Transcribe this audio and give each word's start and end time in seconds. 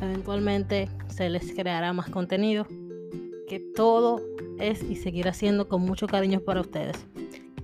eventualmente 0.00 0.88
se 1.08 1.28
les 1.28 1.52
creará 1.52 1.92
más 1.92 2.08
contenido, 2.10 2.66
que 3.48 3.60
todo 3.74 4.20
es 4.58 4.82
y 4.82 4.96
seguirá 4.96 5.32
siendo 5.32 5.68
con 5.68 5.82
mucho 5.82 6.06
cariño 6.06 6.40
para 6.40 6.60
ustedes. 6.60 7.06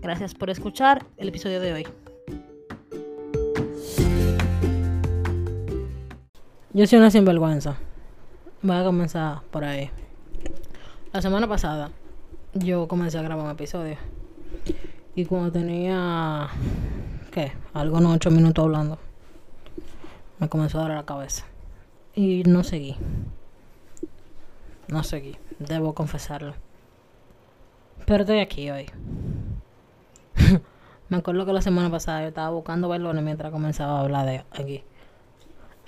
Gracias 0.01 0.35
por 0.35 0.51
escuchar 0.51 1.05
el 1.17 1.29
episodio 1.29 1.61
de 1.61 1.73
hoy. 1.73 1.87
Yo 6.73 6.87
soy 6.87 6.99
una 6.99 7.11
sinvergüenza. 7.11 7.79
Voy 8.63 8.77
a 8.77 8.85
comenzar 8.85 9.41
por 9.51 9.65
ahí. 9.65 9.91
La 11.13 11.23
semana 11.23 11.49
pasada 11.49 11.91
yo 12.53 12.87
comencé 12.89 13.19
a 13.19 13.23
grabar 13.23 13.47
un 13.47 13.53
episodio. 13.53 13.97
Y 15.15 15.25
cuando 15.25 15.51
tenía, 15.51 16.49
¿qué? 17.31 17.53
Algo 17.73 18.01
no 18.01 18.13
ocho 18.13 18.31
minutos 18.31 18.65
hablando, 18.65 18.99
me 20.39 20.49
comenzó 20.49 20.79
a 20.79 20.83
dar 20.83 20.91
la 20.91 21.07
cabeza. 21.07 21.47
Y 22.17 22.45
no 22.45 22.65
seguí. 22.65 22.97
No 24.89 25.03
seguí. 25.03 25.37
Debo 25.59 25.95
confesarlo. 25.95 26.55
Pero 28.07 28.23
estoy 28.23 28.39
aquí 28.39 28.71
hoy. 28.71 28.87
me 31.11 31.19
acuerdo 31.19 31.45
que 31.45 31.53
la 31.53 31.61
semana 31.61 31.91
pasada 31.91 32.23
yo 32.23 32.29
estaba 32.29 32.49
buscando 32.49 32.89
balones 32.89 33.23
mientras 33.23 33.53
comenzaba 33.53 33.99
a 33.99 34.01
hablar 34.01 34.25
de 34.25 34.45
aquí 34.51 34.83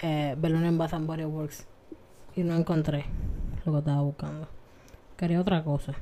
eh, 0.01 0.37
en 0.39 0.79
Bath 0.79 0.93
and 0.93 1.07
Body 1.07 1.25
Works 1.25 1.67
y 2.37 2.43
no 2.43 2.57
encontré 2.57 3.07
lo 3.65 3.73
que 3.73 3.79
estaba 3.79 4.03
buscando. 4.03 4.49
Quería 5.17 5.41
otra 5.41 5.65
cosa. 5.65 5.95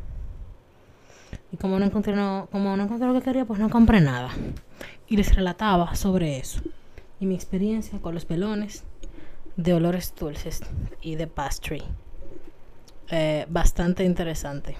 Y 1.53 1.57
como 1.57 1.79
no 1.79 1.85
encontré, 1.85 2.17
no, 2.17 2.49
como 2.51 2.77
no 2.77 2.83
encontré 2.83 3.07
lo 3.07 3.15
que 3.15 3.23
quería, 3.23 3.45
pues 3.45 3.61
no 3.61 3.71
compré 3.71 4.01
nada. 4.01 4.31
Y 5.07 5.17
les 5.17 5.37
relataba 5.37 5.95
sobre 5.95 6.39
eso. 6.39 6.61
Y 7.21 7.27
mi 7.27 7.37
experiencia 7.37 8.01
con 8.01 8.15
los 8.15 8.25
pelones 8.25 8.85
de 9.57 9.75
olores 9.75 10.15
dulces 10.19 10.61
y 11.01 11.17
de 11.17 11.27
pastry. 11.27 11.83
Eh, 13.11 13.47
bastante 13.49 14.05
interesante. 14.05 14.77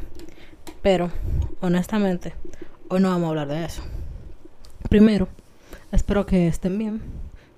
Pero, 0.83 1.11
honestamente, 1.61 2.35
hoy 2.89 3.01
no 3.01 3.11
vamos 3.11 3.27
a 3.27 3.29
hablar 3.31 3.49
de 3.49 3.65
eso. 3.65 3.83
Primero, 4.89 5.29
espero 5.93 6.27
que 6.27 6.47
estén 6.47 6.79
bien. 6.79 7.01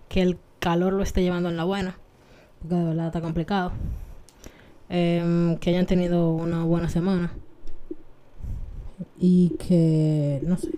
Que 0.09 0.23
el 0.23 0.39
calor 0.61 0.93
lo 0.93 1.03
esté 1.03 1.23
llevando 1.23 1.49
en 1.49 1.57
la 1.57 1.65
buena, 1.65 1.99
porque 2.61 2.75
de 2.75 2.85
verdad 2.85 3.07
está 3.07 3.21
complicado. 3.21 3.73
Em, 4.89 5.59
que 5.59 5.71
hayan 5.71 5.87
tenido 5.87 6.31
una 6.31 6.65
buena 6.65 6.89
semana 6.89 7.31
y 9.19 9.51
que, 9.59 10.41
no 10.43 10.57
sé, 10.57 10.71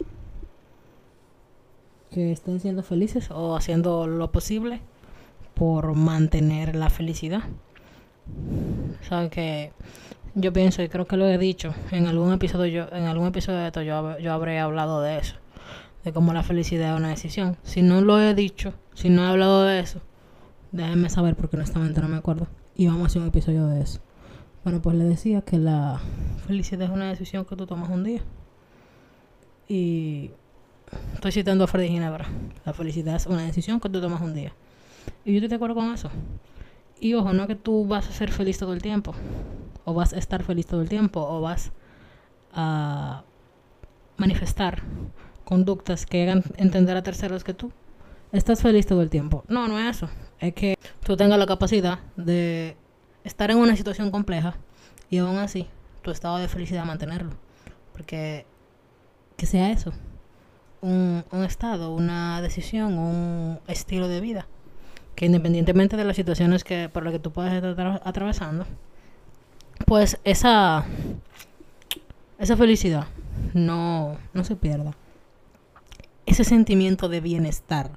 que 2.10 2.32
estén 2.32 2.58
siendo 2.58 2.82
felices 2.82 3.30
o 3.30 3.54
haciendo 3.54 4.08
lo 4.08 4.32
posible 4.32 4.80
por 5.60 5.94
mantener 5.94 6.74
la 6.74 6.88
felicidad. 6.88 7.42
Saben 9.06 9.28
que 9.28 9.72
yo 10.34 10.54
pienso 10.54 10.82
y 10.82 10.88
creo 10.88 11.06
que 11.06 11.18
lo 11.18 11.28
he 11.28 11.36
dicho 11.36 11.74
en 11.90 12.06
algún 12.06 12.32
episodio 12.32 12.86
yo, 12.86 12.96
en 12.96 13.04
algún 13.04 13.26
episodio 13.26 13.58
de 13.58 13.66
esto 13.66 13.82
yo, 13.82 14.18
yo 14.18 14.32
habré 14.32 14.58
hablado 14.58 15.02
de 15.02 15.18
eso 15.18 15.36
de 16.02 16.14
cómo 16.14 16.32
la 16.32 16.42
felicidad 16.42 16.94
es 16.94 16.98
una 16.98 17.10
decisión. 17.10 17.58
Si 17.62 17.82
no 17.82 18.00
lo 18.00 18.18
he 18.18 18.34
dicho, 18.34 18.72
si 18.94 19.10
no 19.10 19.22
he 19.22 19.28
hablado 19.28 19.64
de 19.64 19.80
eso, 19.80 20.00
déjenme 20.72 21.10
saber 21.10 21.36
porque 21.36 21.56
honestamente 21.56 22.00
no 22.00 22.08
me 22.08 22.16
acuerdo. 22.16 22.46
Y 22.74 22.86
vamos 22.86 23.02
a 23.02 23.06
hacer 23.08 23.20
un 23.20 23.28
episodio 23.28 23.66
de 23.66 23.82
eso. 23.82 24.00
Bueno, 24.64 24.80
pues 24.80 24.96
le 24.96 25.04
decía 25.04 25.42
que 25.42 25.58
la 25.58 26.00
felicidad 26.46 26.84
es 26.84 26.90
una 26.90 27.10
decisión 27.10 27.44
que 27.44 27.54
tú 27.54 27.66
tomas 27.66 27.90
un 27.90 28.02
día. 28.02 28.22
Y 29.68 30.30
estoy 31.12 31.32
citando 31.32 31.64
a 31.64 31.66
Freddy 31.66 31.88
Ginebra. 31.88 32.30
La 32.64 32.72
felicidad 32.72 33.16
es 33.16 33.26
una 33.26 33.42
decisión 33.42 33.78
que 33.78 33.90
tú 33.90 34.00
tomas 34.00 34.22
un 34.22 34.32
día. 34.32 34.54
Y 35.24 35.32
yo 35.32 35.38
estoy 35.38 35.48
de 35.48 35.54
acuerdo 35.56 35.74
con 35.74 35.92
eso. 35.92 36.10
Y 37.00 37.14
ojo, 37.14 37.32
no 37.32 37.46
que 37.46 37.54
tú 37.54 37.86
vas 37.86 38.08
a 38.08 38.12
ser 38.12 38.30
feliz 38.30 38.58
todo 38.58 38.72
el 38.72 38.82
tiempo. 38.82 39.14
O 39.84 39.94
vas 39.94 40.12
a 40.12 40.18
estar 40.18 40.42
feliz 40.42 40.66
todo 40.66 40.82
el 40.82 40.88
tiempo. 40.88 41.20
O 41.20 41.40
vas 41.40 41.72
a 42.52 43.24
manifestar 44.16 44.82
conductas 45.44 46.06
que 46.06 46.22
hagan 46.22 46.44
entender 46.56 46.96
a 46.96 47.02
terceros 47.02 47.42
que 47.42 47.54
tú 47.54 47.72
estás 48.32 48.62
feliz 48.62 48.86
todo 48.86 49.02
el 49.02 49.10
tiempo. 49.10 49.44
No, 49.48 49.66
no 49.66 49.78
es 49.78 49.96
eso. 49.96 50.08
Es 50.38 50.54
que 50.54 50.76
tú 51.04 51.16
tengas 51.16 51.38
la 51.38 51.46
capacidad 51.46 52.00
de 52.16 52.76
estar 53.24 53.50
en 53.50 53.58
una 53.58 53.76
situación 53.76 54.10
compleja 54.10 54.54
y 55.08 55.18
aún 55.18 55.38
así 55.38 55.66
tu 56.02 56.10
estado 56.10 56.38
de 56.38 56.48
felicidad 56.48 56.84
mantenerlo. 56.84 57.32
Porque 57.92 58.46
que 59.36 59.46
sea 59.46 59.70
eso, 59.70 59.92
un, 60.82 61.24
un 61.30 61.44
estado, 61.44 61.94
una 61.94 62.42
decisión, 62.42 62.98
un 62.98 63.58
estilo 63.66 64.06
de 64.08 64.20
vida, 64.20 64.46
que 65.20 65.26
independientemente 65.26 65.98
de 65.98 66.04
las 66.04 66.16
situaciones 66.16 66.64
que 66.64 66.88
por 66.88 67.04
las 67.04 67.12
que 67.12 67.18
tú 67.18 67.30
puedas 67.30 67.52
estar 67.52 68.00
atravesando, 68.02 68.64
pues 69.84 70.18
esa, 70.24 70.86
esa 72.38 72.56
felicidad 72.56 73.06
no, 73.52 74.16
no 74.32 74.44
se 74.44 74.56
pierda 74.56 74.94
ese 76.30 76.44
sentimiento 76.44 77.08
de 77.08 77.20
bienestar 77.20 77.90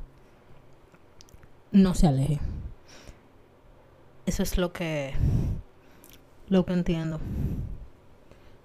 no 1.71 1.93
se 1.93 2.07
aleje. 2.07 2.39
Eso 4.25 4.41
es 4.41 4.57
lo 4.57 4.73
que 4.73 5.13
lo 6.49 6.65
que 6.65 6.73
entiendo. 6.73 7.19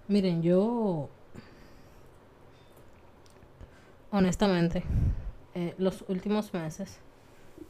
Miren, 0.09 0.43
yo 0.43 1.11
honestamente 4.11 4.85
eh, 5.55 5.75
los 5.77 6.03
últimos 6.09 6.55
meses, 6.55 6.99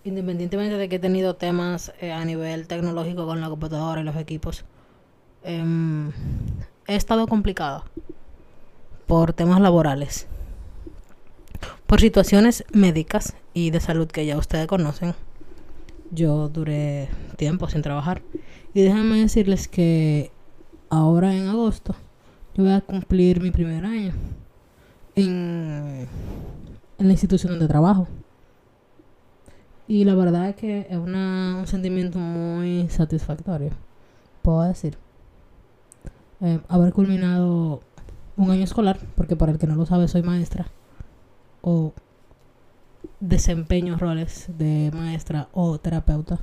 independientemente 0.09 0.77
de 0.77 0.89
que 0.89 0.97
he 0.97 0.99
tenido 0.99 1.37
temas 1.37 1.93
eh, 2.01 2.13
a 2.13 2.25
nivel 2.25 2.67
tecnológico 2.67 3.27
con 3.27 3.41
la 3.41 3.49
computadora 3.49 4.01
y 4.01 4.05
los 4.05 4.17
equipos, 4.17 4.65
em, 5.45 6.11
he 6.87 6.97
estado 6.97 7.27
complicada 7.27 7.85
por 9.07 9.33
temas 9.33 9.61
laborales 9.61 10.27
por 11.89 12.03
situaciones 12.03 12.65
médicas 12.71 13.35
y 13.55 13.71
de 13.71 13.81
salud 13.81 14.09
que 14.09 14.27
ya 14.27 14.37
ustedes 14.37 14.67
conocen, 14.67 15.15
yo 16.11 16.51
duré 16.51 17.09
tiempo 17.39 17.67
sin 17.67 17.81
trabajar. 17.81 18.21
Y 18.75 18.83
déjenme 18.83 19.21
decirles 19.21 19.69
que 19.69 20.31
ahora 20.91 21.35
en 21.35 21.49
agosto 21.49 21.95
yo 22.55 22.65
voy 22.65 22.75
a 22.75 22.83
cumplir 22.83 23.41
mi 23.41 23.51
primer 23.51 23.87
año 23.87 24.13
en, 25.15 26.07
en 26.99 27.07
la 27.07 27.13
institución 27.13 27.53
donde 27.53 27.69
trabajo. 27.69 28.07
Y 29.89 30.05
la 30.05 30.15
verdad 30.15 30.51
es 30.51 30.57
que 30.57 30.87
es 30.91 30.97
un 30.99 31.65
sentimiento 31.67 32.19
muy 32.19 32.89
satisfactorio, 32.91 33.71
puedo 34.43 34.63
decir. 34.63 34.99
Eh, 36.43 36.61
haber 36.69 36.93
culminado 36.93 37.81
un 38.37 38.51
año 38.51 38.65
escolar, 38.65 39.01
porque 39.17 39.35
para 39.35 39.51
el 39.53 39.59
que 39.59 39.67
no 39.67 39.75
lo 39.75 39.87
sabe 39.87 40.07
soy 40.07 40.23
maestra, 40.23 40.67
o 41.63 41.95
desempeño 43.21 43.97
roles 43.97 44.47
de 44.59 44.91
maestra 44.95 45.49
o 45.53 45.79
terapeuta 45.79 46.39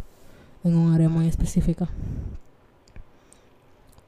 en 0.63 0.75
un 0.75 0.93
área 0.93 1.07
muy 1.07 1.27
específica 1.27 1.87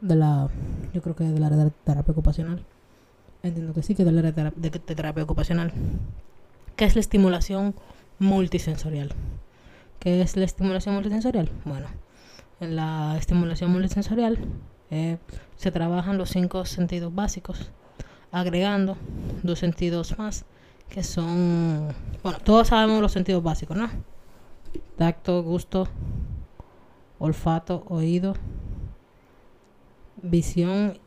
de 0.02 0.16
la, 0.16 0.50
yo 0.94 1.02
creo 1.02 1.16
que 1.16 1.24
de 1.24 1.40
la 1.40 1.48
área 1.48 1.66
de 1.66 1.72
terapia 1.84 2.12
ocupacional. 2.12 2.64
Entiendo 3.44 3.74
que 3.74 3.84
sí, 3.84 3.96
que 3.96 4.04
de 4.04 4.12
la 4.12 4.20
área 4.20 4.52
de, 4.56 4.70
terapia 4.72 5.24
ocupacional. 5.24 5.72
¿Qué 6.76 6.86
es 6.86 6.96
la 6.96 7.02
estimulación 7.02 7.76
multisensorial? 8.20 9.14
¿Qué 10.00 10.22
es 10.22 10.36
la 10.38 10.46
estimulación 10.46 10.96
multisensorial? 10.96 11.50
Bueno, 11.66 11.88
en 12.60 12.76
la 12.76 13.16
estimulación 13.18 13.72
multisensorial 13.72 14.38
eh, 14.90 15.18
se 15.56 15.72
trabajan 15.72 16.18
los 16.18 16.30
cinco 16.30 16.66
sentidos 16.66 17.14
básicos, 17.14 17.72
agregando 18.32 18.98
dos 19.44 19.60
sentidos 19.60 20.18
más, 20.18 20.46
que 20.90 21.04
son, 21.04 21.94
bueno, 22.24 22.40
todos 22.44 22.70
sabemos 22.70 23.02
los 23.02 23.12
sentidos 23.12 23.44
básicos, 23.44 23.76
¿no? 23.76 23.90
Tacto, 24.98 25.44
gusto, 25.44 25.88
olfato, 27.20 27.84
oído, 27.90 28.36
visión, 30.22 31.00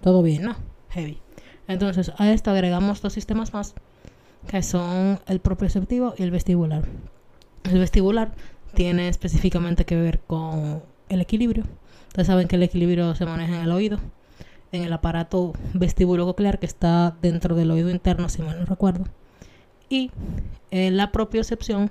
todo 0.00 0.22
bien, 0.22 0.42
¿no? 0.42 0.56
Heavy. 0.90 1.20
Entonces 1.66 2.12
a 2.18 2.30
esto 2.30 2.50
agregamos 2.50 3.00
dos 3.00 3.12
sistemas 3.12 3.54
más, 3.54 3.74
que 4.48 4.62
son 4.62 5.20
el 5.26 5.40
propioceptivo 5.40 6.14
y 6.16 6.22
el 6.22 6.30
vestibular. 6.30 6.84
El 7.64 7.78
vestibular 7.78 8.32
tiene 8.74 9.08
específicamente 9.08 9.84
que 9.84 9.96
ver 9.96 10.20
con 10.20 10.82
el 11.08 11.20
equilibrio. 11.20 11.64
Ustedes 12.08 12.26
saben 12.26 12.48
que 12.48 12.56
el 12.56 12.62
equilibrio 12.62 13.14
se 13.14 13.26
maneja 13.26 13.56
en 13.56 13.62
el 13.62 13.72
oído, 13.72 13.98
en 14.72 14.82
el 14.82 14.92
aparato 14.92 15.52
coclear 16.24 16.58
que 16.58 16.66
está 16.66 17.16
dentro 17.22 17.54
del 17.54 17.70
oído 17.70 17.90
interno, 17.90 18.28
si 18.28 18.42
mal 18.42 18.58
no 18.58 18.66
recuerdo. 18.66 19.04
Y 19.88 20.10
en 20.70 20.96
la 20.96 21.12
propiocepción 21.12 21.90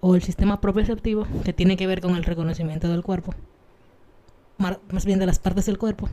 o 0.00 0.14
el 0.14 0.22
sistema 0.22 0.60
propioceptivo 0.60 1.26
que 1.44 1.52
tiene 1.52 1.76
que 1.76 1.86
ver 1.86 2.00
con 2.00 2.14
el 2.16 2.24
reconocimiento 2.24 2.88
del 2.88 3.02
cuerpo, 3.02 3.34
más 4.58 5.04
bien 5.04 5.18
de 5.18 5.26
las 5.26 5.38
partes 5.38 5.66
del 5.66 5.78
cuerpo 5.78 6.08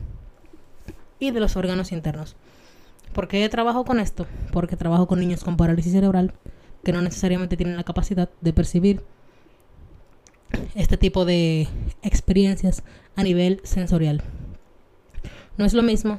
y 1.18 1.30
de 1.30 1.40
los 1.40 1.56
órganos 1.56 1.92
internos. 1.92 2.36
¿Por 3.16 3.28
qué 3.28 3.48
trabajo 3.48 3.86
con 3.86 3.98
esto? 3.98 4.26
Porque 4.52 4.76
trabajo 4.76 5.06
con 5.06 5.18
niños 5.18 5.42
con 5.42 5.56
parálisis 5.56 5.90
cerebral 5.90 6.34
que 6.84 6.92
no 6.92 7.00
necesariamente 7.00 7.56
tienen 7.56 7.78
la 7.78 7.82
capacidad 7.82 8.28
de 8.42 8.52
percibir 8.52 9.00
este 10.74 10.98
tipo 10.98 11.24
de 11.24 11.66
experiencias 12.02 12.82
a 13.16 13.22
nivel 13.22 13.62
sensorial. 13.64 14.22
No 15.56 15.64
es 15.64 15.72
lo 15.72 15.82
mismo 15.82 16.18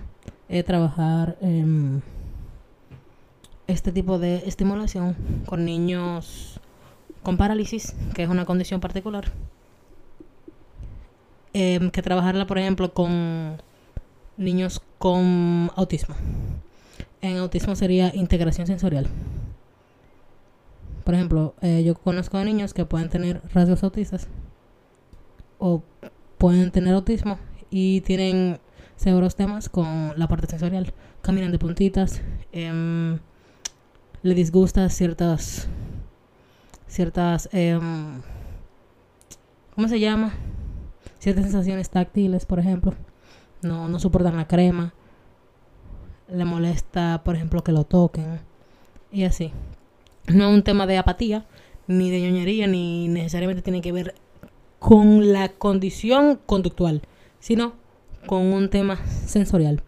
eh, 0.50 0.64
trabajar 0.64 1.38
este 3.68 3.92
tipo 3.92 4.18
de 4.18 4.38
estimulación 4.48 5.16
con 5.46 5.66
niños 5.66 6.60
con 7.22 7.38
parálisis, 7.38 7.96
que 8.16 8.24
es 8.24 8.30
una 8.30 8.46
condición 8.46 8.82
particular, 8.82 9.26
em, 11.54 11.92
que 11.92 12.02
trabajarla, 12.02 12.48
por 12.48 12.58
ejemplo, 12.58 12.92
con 12.92 13.62
niños 14.36 14.82
con 14.98 15.70
autismo. 15.76 16.16
En 17.22 17.38
autismo 17.38 17.76
sería 17.76 18.14
integración 18.14 18.68
sensorial. 18.68 19.08
Por 21.04 21.16
ejemplo, 21.16 21.56
eh, 21.62 21.84
yo 21.86 21.96
conozco 21.96 22.38
a 22.38 22.44
niños 22.44 22.74
que 22.74 22.86
pueden 22.86 23.10
tener 23.10 23.42
rasgos 23.54 23.84
autistas 23.84 24.28
o 25.58 25.82
pueden 26.38 26.72
tener 26.72 26.94
autismo 26.94 27.40
y 27.70 28.02
tienen 28.02 28.60
severos 28.98 29.36
temas 29.36 29.70
con 29.70 30.14
la 30.18 30.28
parte 30.28 30.48
sensorial. 30.48 30.94
Caminan 31.22 31.52
de 31.52 31.60
puntitas, 31.60 32.22
em, 32.52 33.20
le 34.22 34.34
disgusta 34.36 34.90
ciertas, 34.90 35.68
ciertas, 36.88 37.50
em, 37.54 38.22
¿cómo 39.76 39.88
se 39.88 40.00
llama? 40.00 40.34
Ciertas 41.20 41.46
sensaciones 41.46 41.90
táctiles, 41.90 42.46
por 42.46 42.60
ejemplo. 42.60 42.94
No, 43.62 43.88
no 43.88 44.00
soportan 44.00 44.36
la 44.36 44.48
crema. 44.48 44.94
Le 46.30 46.46
molesta, 46.46 47.22
por 47.24 47.36
ejemplo, 47.36 47.64
que 47.64 47.72
lo 47.72 47.84
toquen. 47.84 48.40
Y 49.12 49.24
así 49.24 49.52
no 50.28 50.50
es 50.50 50.54
un 50.54 50.64
tema 50.64 50.86
de 50.86 50.98
apatía, 50.98 51.46
ni 51.88 52.12
de 52.12 52.22
ñoñería, 52.22 52.68
ni 52.68 53.08
necesariamente 53.08 53.62
tiene 53.62 53.82
que 53.82 53.92
ver 53.92 54.16
con 54.80 55.32
la 55.32 55.50
condición 55.50 56.40
conductual, 56.46 57.02
sino 57.40 57.74
con 58.26 58.42
un 58.42 58.70
tema 58.70 58.98
sensorial. 59.26 59.82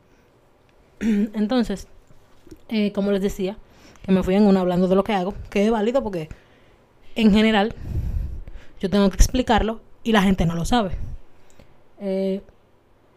Entonces, 1.00 1.88
eh, 2.70 2.92
como 2.94 3.12
les 3.12 3.22
decía, 3.22 3.58
que 4.04 4.12
me 4.12 4.24
fui 4.24 4.36
en 4.36 4.44
uno 4.48 4.60
hablando 4.60 4.88
de 4.88 4.96
lo 4.96 5.04
que 5.04 5.14
hago, 5.14 5.34
que 5.50 5.66
es 5.66 5.72
válido 5.72 6.02
porque 6.02 6.30
en 7.16 7.32
general 7.34 7.76
yo 8.80 8.90
tengo 8.90 9.10
que 9.10 9.18
explicarlo 9.18 9.82
y 10.04 10.14
la 10.14 10.22
gente 10.22 10.46
no 10.46 10.56
lo 10.56 10.64
sabe. 10.64 10.92
Eh, 12.00 12.42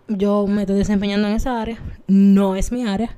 yo 0.09 0.47
me 0.47 0.63
estoy 0.63 0.77
desempeñando 0.77 1.29
en 1.29 1.35
esa 1.35 1.61
área, 1.61 1.79
no 2.07 2.57
es 2.57 2.73
mi 2.73 2.87
área, 2.87 3.17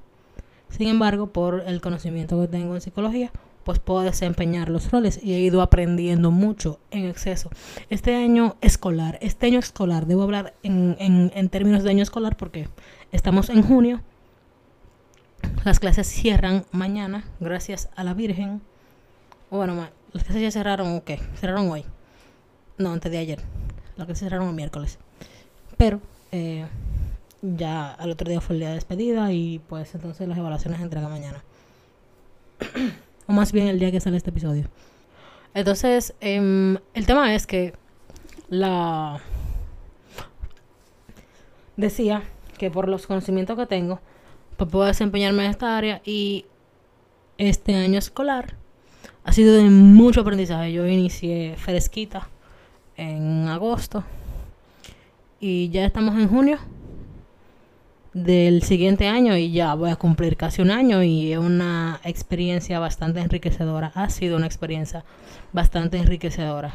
sin 0.77 0.89
embargo, 0.89 1.29
por 1.29 1.63
el 1.67 1.81
conocimiento 1.81 2.41
que 2.41 2.49
tengo 2.49 2.75
en 2.75 2.81
psicología, 2.81 3.31
pues 3.63 3.79
puedo 3.79 4.03
desempeñar 4.03 4.69
los 4.71 4.91
roles 4.91 5.21
y 5.23 5.35
he 5.35 5.39
ido 5.39 5.63
aprendiendo 5.63 6.33
mucho 6.33 6.81
en 6.91 7.05
exceso. 7.05 7.49
Este 7.91 8.17
año 8.17 8.57
escolar, 8.61 9.17
este 9.23 9.47
año 9.47 9.61
escolar, 9.61 10.07
debo 10.07 10.23
hablar 10.23 10.55
en, 10.65 10.97
en, 10.99 11.49
términos 11.49 11.85
de 11.85 11.91
año 11.91 12.03
escolar 12.03 12.37
porque 12.37 12.69
estamos 13.13 13.51
en 13.51 13.63
junio. 13.63 14.01
Las 15.65 15.79
clases 15.79 16.09
cierran 16.09 16.65
mañana, 16.73 17.25
gracias 17.39 17.89
a 17.95 18.03
la 18.03 18.13
Virgen. 18.13 18.61
bueno, 19.51 19.77
las 20.13 20.25
clases 20.25 20.43
ya 20.43 20.51
cerraron, 20.51 20.97
¿o 20.97 21.05
qué? 21.05 21.21
Cerraron 21.37 21.71
hoy. 21.71 21.85
No, 22.79 22.93
antes 22.93 23.13
de 23.13 23.19
ayer. 23.19 23.41
Las 23.97 24.07
clases 24.07 24.25
cerraron 24.25 24.49
el 24.49 24.55
miércoles. 24.57 24.99
Pero 25.77 26.01
eh, 26.35 26.67
ya 27.43 27.93
al 27.93 28.11
otro 28.11 28.29
día 28.29 28.41
fue 28.41 28.57
el 28.57 28.61
día 28.61 28.71
de 28.71 28.75
despedida 28.75 29.33
y 29.33 29.61
pues 29.69 29.95
entonces 29.95 30.27
las 30.27 30.37
evaluaciones 30.37 30.79
se 30.79 30.85
entregan 30.85 31.09
mañana. 31.09 31.45
o 33.29 33.33
más 33.33 33.53
bien 33.53 33.69
el 33.69 33.79
día 33.79 33.93
que 33.93 34.01
sale 34.01 34.17
este 34.17 34.31
episodio. 34.31 34.65
Entonces, 35.55 36.13
em, 36.21 36.77
el 36.95 37.07
tema 37.07 37.33
es 37.37 37.47
que 37.47 37.75
la... 38.49 39.21
Decía 41.77 42.25
que 42.59 42.69
por 42.69 42.89
los 42.89 43.07
conocimientos 43.07 43.57
que 43.57 43.67
tengo, 43.67 44.01
pues 44.57 44.69
puedo 44.69 44.87
desempeñarme 44.87 45.45
en 45.45 45.51
esta 45.53 45.77
área 45.77 46.03
y 46.05 46.47
este 47.39 47.77
año 47.77 47.99
escolar 47.99 48.57
ha 49.23 49.33
sido 49.33 49.55
de 49.55 49.71
mucho 49.71 50.23
aprendizaje. 50.23 50.73
Yo 50.73 50.85
inicié 50.87 51.55
fresquita 51.57 52.29
en 52.97 53.47
agosto 53.47 54.03
y 55.47 55.69
ya 55.69 55.85
estamos 55.85 56.19
en 56.19 56.27
junio 56.27 56.59
del 58.15 58.63
siguiente 58.63 59.09
año 59.09 59.37
y 59.37 59.53
ya 59.53 59.75
voy 59.75 59.91
a 59.91 59.97
cumplir 59.97 60.39
casi 60.39 60.63
un 60.63 60.71
año 60.71 61.03
y 61.03 61.35
es 61.35 61.39
una 61.39 62.01
experiencia 62.03 62.79
bastante 62.79 63.21
enriquecedora. 63.21 63.93
Ha 63.95 64.09
sido 64.09 64.39
una 64.39 64.47
experiencia 64.47 65.05
bastante 65.53 65.99
enriquecedora 65.99 66.73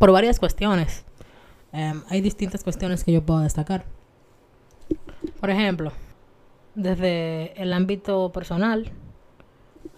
por 0.00 0.10
varias 0.10 0.40
cuestiones. 0.40 1.04
Em, 1.72 2.02
hay 2.08 2.20
distintas 2.20 2.64
cuestiones 2.64 3.04
que 3.04 3.12
yo 3.12 3.22
puedo 3.24 3.38
destacar. 3.38 3.84
Por 5.38 5.50
ejemplo, 5.50 5.92
desde 6.74 7.52
el 7.62 7.72
ámbito 7.72 8.32
personal 8.32 8.90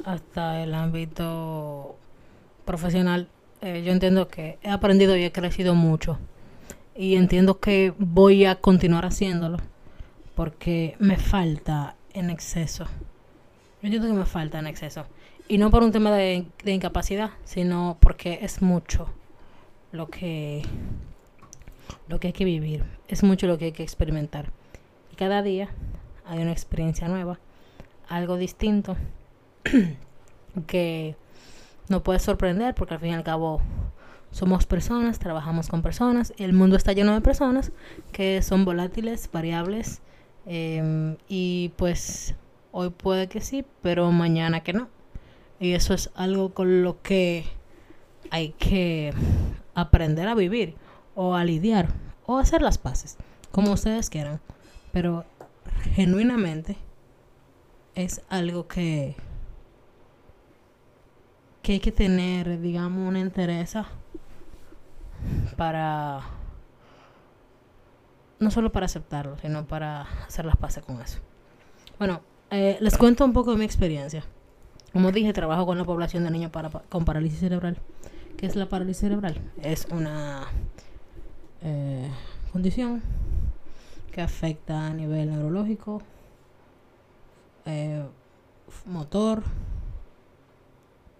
hasta 0.04 0.62
el 0.62 0.74
ámbito 0.74 1.96
profesional, 2.66 3.30
eh, 3.62 3.82
yo 3.82 3.92
entiendo 3.92 4.28
que 4.28 4.58
he 4.62 4.68
aprendido 4.68 5.16
y 5.16 5.24
he 5.24 5.32
crecido 5.32 5.74
mucho. 5.74 6.18
Y 6.94 7.16
entiendo 7.16 7.58
que 7.58 7.94
voy 7.98 8.44
a 8.44 8.56
continuar 8.56 9.06
haciéndolo 9.06 9.58
porque 10.34 10.96
me 10.98 11.16
falta 11.16 11.96
en 12.12 12.30
exceso. 12.30 12.84
Yo 13.80 13.86
entiendo 13.86 14.08
que 14.08 14.14
me 14.14 14.26
falta 14.26 14.58
en 14.58 14.66
exceso. 14.66 15.06
Y 15.48 15.58
no 15.58 15.70
por 15.70 15.82
un 15.82 15.92
tema 15.92 16.12
de, 16.12 16.46
incapacidad, 16.64 17.30
sino 17.44 17.96
porque 18.00 18.38
es 18.42 18.62
mucho 18.62 19.08
lo 19.90 20.08
que, 20.08 20.62
lo 22.08 22.20
que 22.20 22.28
hay 22.28 22.32
que 22.32 22.44
vivir. 22.44 22.84
Es 23.08 23.22
mucho 23.22 23.46
lo 23.46 23.58
que 23.58 23.66
hay 23.66 23.72
que 23.72 23.82
experimentar. 23.82 24.50
Y 25.12 25.16
cada 25.16 25.42
día 25.42 25.68
hay 26.26 26.40
una 26.40 26.52
experiencia 26.52 27.08
nueva, 27.08 27.38
algo 28.08 28.36
distinto, 28.36 28.96
que 30.66 31.16
no 31.88 32.02
puede 32.02 32.18
sorprender 32.18 32.74
porque 32.74 32.94
al 32.94 33.00
fin 33.00 33.10
y 33.10 33.14
al 33.14 33.24
cabo 33.24 33.60
somos 34.32 34.66
personas, 34.66 35.20
trabajamos 35.20 35.68
con 35.68 35.82
personas, 35.82 36.34
el 36.38 36.52
mundo 36.52 36.76
está 36.76 36.92
lleno 36.92 37.14
de 37.14 37.20
personas 37.20 37.70
que 38.10 38.42
son 38.42 38.64
volátiles, 38.64 39.30
variables, 39.32 40.02
Em, 40.46 41.16
y 41.28 41.72
pues 41.76 42.34
hoy 42.72 42.90
puede 42.90 43.28
que 43.28 43.40
sí, 43.40 43.64
pero 43.82 44.10
mañana 44.10 44.62
que 44.62 44.72
no. 44.72 44.88
Y 45.60 45.72
eso 45.72 45.94
es 45.94 46.10
algo 46.14 46.52
con 46.54 46.82
lo 46.82 47.00
que 47.02 47.44
hay 48.30 48.50
que 48.52 49.12
aprender 49.74 50.28
a 50.28 50.34
vivir 50.34 50.74
o 51.14 51.34
a 51.34 51.44
lidiar 51.44 51.88
o 52.26 52.38
hacer 52.38 52.62
las 52.62 52.78
paces, 52.78 53.16
como 53.52 53.72
ustedes 53.72 54.10
quieran. 54.10 54.40
Pero 54.92 55.24
genuinamente 55.94 56.76
es 57.94 58.22
algo 58.28 58.66
que 58.68 59.16
que 61.62 61.74
hay 61.74 61.80
que 61.80 61.92
tener, 61.92 62.60
digamos, 62.60 63.08
una 63.08 63.20
interés 63.20 63.76
para 65.56 66.20
no 68.38 68.50
solo 68.50 68.72
para 68.72 68.86
aceptarlo, 68.86 69.38
sino 69.38 69.66
para 69.66 70.02
hacer 70.26 70.44
las 70.44 70.56
paces 70.56 70.84
con 70.84 71.00
eso. 71.00 71.20
Bueno, 71.98 72.20
eh, 72.50 72.76
les 72.80 72.98
cuento 72.98 73.24
un 73.24 73.32
poco 73.32 73.52
de 73.52 73.58
mi 73.58 73.64
experiencia. 73.64 74.24
Como 74.92 75.12
dije, 75.12 75.32
trabajo 75.32 75.64
con 75.64 75.78
la 75.78 75.84
población 75.84 76.24
de 76.24 76.30
niños 76.30 76.50
con 76.88 77.04
parálisis 77.04 77.40
cerebral. 77.40 77.78
¿Qué 78.36 78.46
es 78.46 78.56
la 78.56 78.66
parálisis 78.68 79.00
cerebral? 79.00 79.40
Es 79.62 79.86
una 79.90 80.46
eh, 81.62 82.10
condición 82.52 83.02
que 84.10 84.20
afecta 84.20 84.88
a 84.88 84.92
nivel 84.92 85.30
neurológico, 85.30 86.02
eh, 87.64 88.02
motor, 88.84 89.42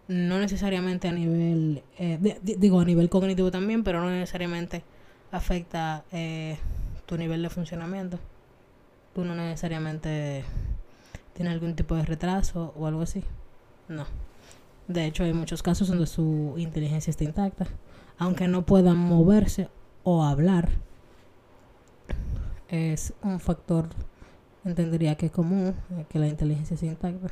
no 0.09 0.39
necesariamente 0.39 1.09
a 1.09 1.13
nivel, 1.13 1.83
eh, 1.99 2.19
digo 2.43 2.81
a 2.81 2.85
nivel 2.85 3.09
cognitivo 3.09 3.51
también, 3.51 3.85
pero 3.85 4.01
no 4.01 4.11
necesariamente 4.11 4.83
afecta 5.31 6.05
eh, 6.13 6.59
tu 7.07 7.17
nivel 7.17 7.43
de 7.43 7.51
funcionamiento. 7.51 8.19
Tú 9.15 9.25
no 9.25 9.35
necesariamente 9.35 10.45
tienes 11.35 11.53
algún 11.53 11.75
tipo 11.75 11.95
de 11.95 12.05
retraso 12.05 12.73
o 12.77 12.87
algo 12.87 13.03
así. 13.03 13.23
No. 13.89 14.07
De 14.89 15.07
hecho, 15.07 15.25
hay 15.25 15.33
muchos 15.33 15.63
casos 15.63 15.89
donde 15.89 16.07
su 16.07 16.55
inteligencia 16.57 17.11
está 17.11 17.25
intacta, 17.25 17.67
aunque 18.19 18.49
no 18.49 18.67
puedan 18.67 18.97
moverse 18.97 19.69
o 20.03 20.25
hablar. 20.25 20.71
Es 22.69 23.13
un 23.23 23.39
factor, 23.39 23.89
entendería 24.65 25.15
que 25.15 25.27
es 25.27 25.33
común, 25.33 25.75
eh, 25.91 26.07
que 26.09 26.19
la 26.19 26.27
inteligencia 26.27 26.75
esté 26.75 26.87
intacta. 26.87 27.29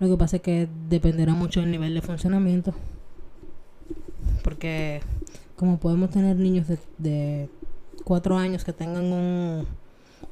Lo 0.00 0.08
que 0.08 0.16
pasa 0.16 0.36
es 0.36 0.42
que 0.42 0.68
dependerá 0.88 1.34
mucho 1.34 1.60
del 1.60 1.70
nivel 1.70 1.94
de 1.94 2.02
funcionamiento. 2.02 2.72
Porque 4.44 5.00
como 5.56 5.78
podemos 5.78 6.10
tener 6.10 6.36
niños 6.36 6.68
de, 6.68 6.78
de 6.98 7.48
4 8.04 8.36
años 8.36 8.64
que 8.64 8.72
tengan 8.72 9.12
un, 9.12 9.66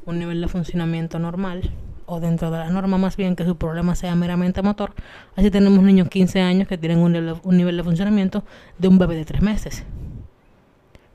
un 0.04 0.18
nivel 0.18 0.40
de 0.40 0.48
funcionamiento 0.48 1.18
normal, 1.18 1.70
o 2.06 2.20
dentro 2.20 2.52
de 2.52 2.58
la 2.58 2.70
norma 2.70 2.98
más 2.98 3.16
bien 3.16 3.34
que 3.34 3.44
su 3.44 3.56
problema 3.56 3.96
sea 3.96 4.14
meramente 4.14 4.62
motor, 4.62 4.92
así 5.34 5.50
tenemos 5.50 5.82
niños 5.82 6.08
15 6.08 6.40
años 6.40 6.68
que 6.68 6.78
tienen 6.78 7.00
un 7.00 7.12
nivel, 7.12 7.34
un 7.42 7.56
nivel 7.56 7.76
de 7.76 7.82
funcionamiento 7.82 8.44
de 8.78 8.86
un 8.86 8.98
bebé 8.98 9.16
de 9.16 9.24
3 9.24 9.42
meses. 9.42 9.84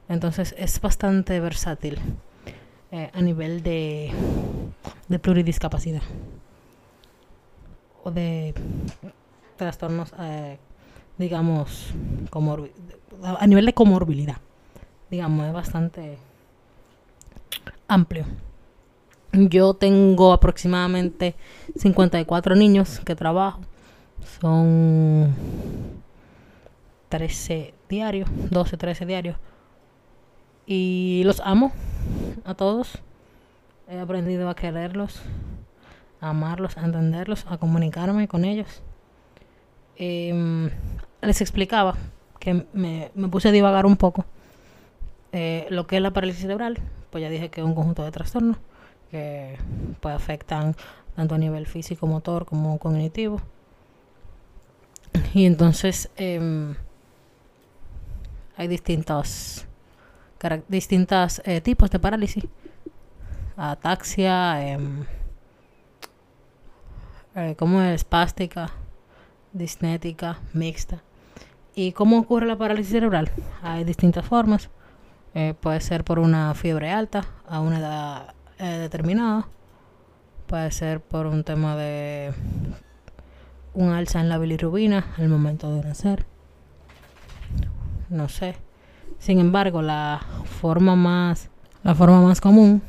Entonces 0.10 0.54
es 0.58 0.82
bastante 0.82 1.40
versátil 1.40 1.98
eh, 2.92 3.10
a 3.14 3.22
nivel 3.22 3.64
de, 3.64 4.12
de 5.08 5.20
pluridiscapacidad 5.20 6.02
de 8.10 8.56
trastornos, 9.58 10.12
eh, 10.20 10.58
digamos, 11.18 11.94
a 13.22 13.46
nivel 13.46 13.66
de 13.68 13.74
comorbilidad, 13.74 14.38
digamos, 15.12 15.46
es 15.46 15.54
bastante 15.54 16.18
amplio. 17.88 18.26
Yo 19.34 19.74
tengo 19.74 20.34
aproximadamente 20.34 21.36
54 21.78 22.56
niños 22.56 23.00
que 23.06 23.16
trabajo. 23.16 23.62
Son 24.40 25.34
13 27.10 27.74
diarios, 27.88 28.30
12, 28.50 28.78
13 28.78 29.06
diarios. 29.06 29.38
Y 30.66 31.22
los 31.26 31.42
amo 31.42 31.72
a 32.46 32.56
todos. 32.56 33.00
He 33.88 34.00
aprendido 34.00 34.50
a 34.50 34.56
quererlos 34.56 35.22
amarlos, 36.22 36.78
a 36.78 36.86
entenderlos, 36.86 37.46
a 37.48 37.58
comunicarme 37.58 38.28
con 38.28 38.46
ellos. 38.46 38.82
Em, 39.98 40.70
les 41.22 41.42
explicaba 41.42 41.96
que 42.40 42.66
me, 42.74 43.12
puse 43.30 43.50
a 43.50 43.52
divagar 43.52 43.86
un 43.86 43.98
poco 43.98 44.26
eh, 45.32 45.68
lo 45.70 45.88
que 45.88 45.98
es 45.98 46.02
la 46.02 46.12
parálisis 46.12 46.44
cerebral, 46.44 46.80
pues 47.10 47.22
ya 47.22 47.30
dije 47.30 47.50
que 47.50 47.62
es 47.62 47.68
un 47.68 47.76
conjunto 47.76 48.04
de 48.04 48.12
trastornos 48.12 48.58
que 49.10 49.58
pues, 50.00 50.16
afectan 50.16 50.76
tanto 51.16 51.36
a 51.36 51.38
nivel 51.38 51.68
físico, 51.68 52.08
motor 52.08 52.46
como 52.46 52.78
cognitivo. 52.80 53.42
Y 55.34 55.46
entonces 55.46 56.10
em, 56.16 56.76
hay 58.56 58.68
distintos, 58.68 59.66
distintos 60.68 61.42
eh, 61.46 61.62
tipos 61.62 61.90
de 61.92 62.00
parálisis. 62.00 62.46
Ataxia, 63.58 64.72
em, 64.72 65.06
eh, 67.36 67.56
como 67.58 67.82
es 67.82 67.96
espástica, 67.96 68.72
disnética, 69.54 70.40
mixta. 70.54 71.04
¿Y 71.74 71.94
cómo 71.94 72.20
ocurre 72.20 72.46
la 72.46 72.58
parálisis 72.58 72.92
cerebral? 72.92 73.32
Hay 73.62 73.84
distintas 73.84 74.26
formas. 74.26 74.70
Eh, 75.34 75.54
puede 75.60 75.80
ser 75.80 76.04
por 76.04 76.20
una 76.20 76.54
fiebre 76.54 76.92
alta 76.92 77.26
a 77.48 77.62
una 77.62 77.80
edad 77.80 78.34
eh, 78.60 78.78
determinada. 78.78 79.48
Puede 80.48 80.72
ser 80.72 81.00
por 81.00 81.28
un 81.28 81.44
tema 81.44 81.76
de 81.78 82.34
un 83.74 83.94
alza 83.94 84.20
en 84.20 84.28
la 84.28 84.38
bilirrubina 84.38 85.08
al 85.18 85.30
momento 85.30 85.74
de 85.74 85.84
nacer. 85.84 86.26
No 88.10 88.28
sé. 88.28 88.56
Sin 89.20 89.40
embargo, 89.40 89.82
la 89.82 90.20
forma 90.60 90.96
más 90.96 91.50
la 91.84 91.96
forma 91.96 92.22
más 92.22 92.40
común 92.40 92.82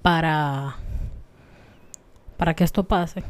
para 0.00 0.76
para 2.36 2.54
que 2.54 2.64
esto 2.64 2.84
pase 2.84 3.22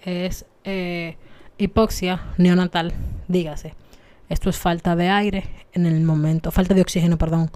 es 0.00 0.46
eh, 0.64 1.16
hipoxia 1.58 2.22
neonatal, 2.38 2.92
dígase. 3.28 3.74
Esto 4.28 4.50
es 4.50 4.58
falta 4.58 4.96
de 4.96 5.08
aire 5.08 5.44
en 5.72 5.86
el 5.86 6.02
momento, 6.02 6.50
falta 6.50 6.74
de 6.74 6.80
oxígeno, 6.80 7.18
perdón, 7.18 7.50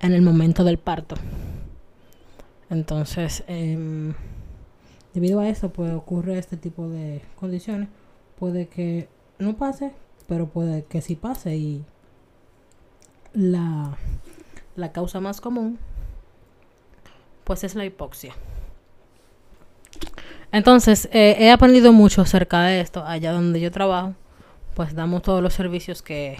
en 0.00 0.12
el 0.12 0.22
momento 0.22 0.64
del 0.64 0.78
parto. 0.78 1.16
Entonces, 2.70 3.44
em, 3.46 4.14
debido 5.14 5.40
a 5.40 5.48
eso, 5.48 5.70
pues 5.70 5.92
ocurre 5.92 6.38
este 6.38 6.56
tipo 6.56 6.88
de 6.88 7.22
condiciones. 7.36 7.88
Puede 8.38 8.68
que 8.68 9.08
no 9.38 9.56
pase, 9.56 9.92
pero 10.26 10.48
puede 10.48 10.84
que 10.84 11.00
sí 11.00 11.16
pase 11.16 11.56
y 11.56 11.84
la, 13.32 13.96
la 14.76 14.92
causa 14.92 15.20
más 15.20 15.40
común 15.40 15.78
pues 17.48 17.64
es 17.64 17.74
la 17.74 17.86
hipoxia. 17.86 18.34
Entonces, 20.50 21.08
eh, 21.12 21.36
he 21.38 21.50
aprendido 21.50 21.92
mucho 21.92 22.22
acerca 22.22 22.62
de 22.62 22.80
esto 22.80 23.04
allá 23.04 23.32
donde 23.32 23.60
yo 23.60 23.70
trabajo. 23.70 24.14
Pues 24.74 24.94
damos 24.94 25.22
todos 25.22 25.42
los 25.42 25.54
servicios 25.54 26.02
que 26.02 26.38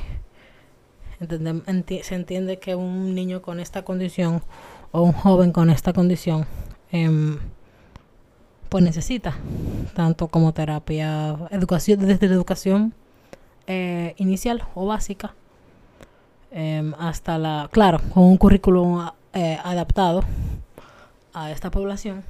se 1.18 2.14
entiende 2.14 2.58
que 2.58 2.74
un 2.74 3.14
niño 3.14 3.42
con 3.42 3.58
esta 3.58 3.82
condición 3.82 4.42
o 4.92 5.02
un 5.02 5.12
joven 5.12 5.52
con 5.52 5.70
esta 5.70 5.92
condición 5.92 6.46
em, 6.92 7.38
pues 8.68 8.84
necesita 8.84 9.34
tanto 9.94 10.28
como 10.28 10.52
terapia 10.52 11.36
educación 11.50 12.00
desde 12.06 12.28
la 12.28 12.34
educación 12.34 12.94
eh, 13.66 14.14
inicial 14.16 14.64
o 14.74 14.86
básica 14.86 15.34
em, 16.50 16.94
hasta 16.98 17.36
la 17.38 17.68
claro 17.72 18.00
con 18.14 18.24
un 18.24 18.36
currículum 18.36 19.08
eh, 19.32 19.58
adaptado 19.62 20.22
a 21.34 21.50
esta 21.50 21.70
población 21.70 22.22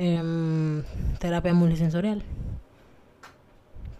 Em, 0.00 0.84
terapia 1.18 1.52
multisensorial. 1.52 2.22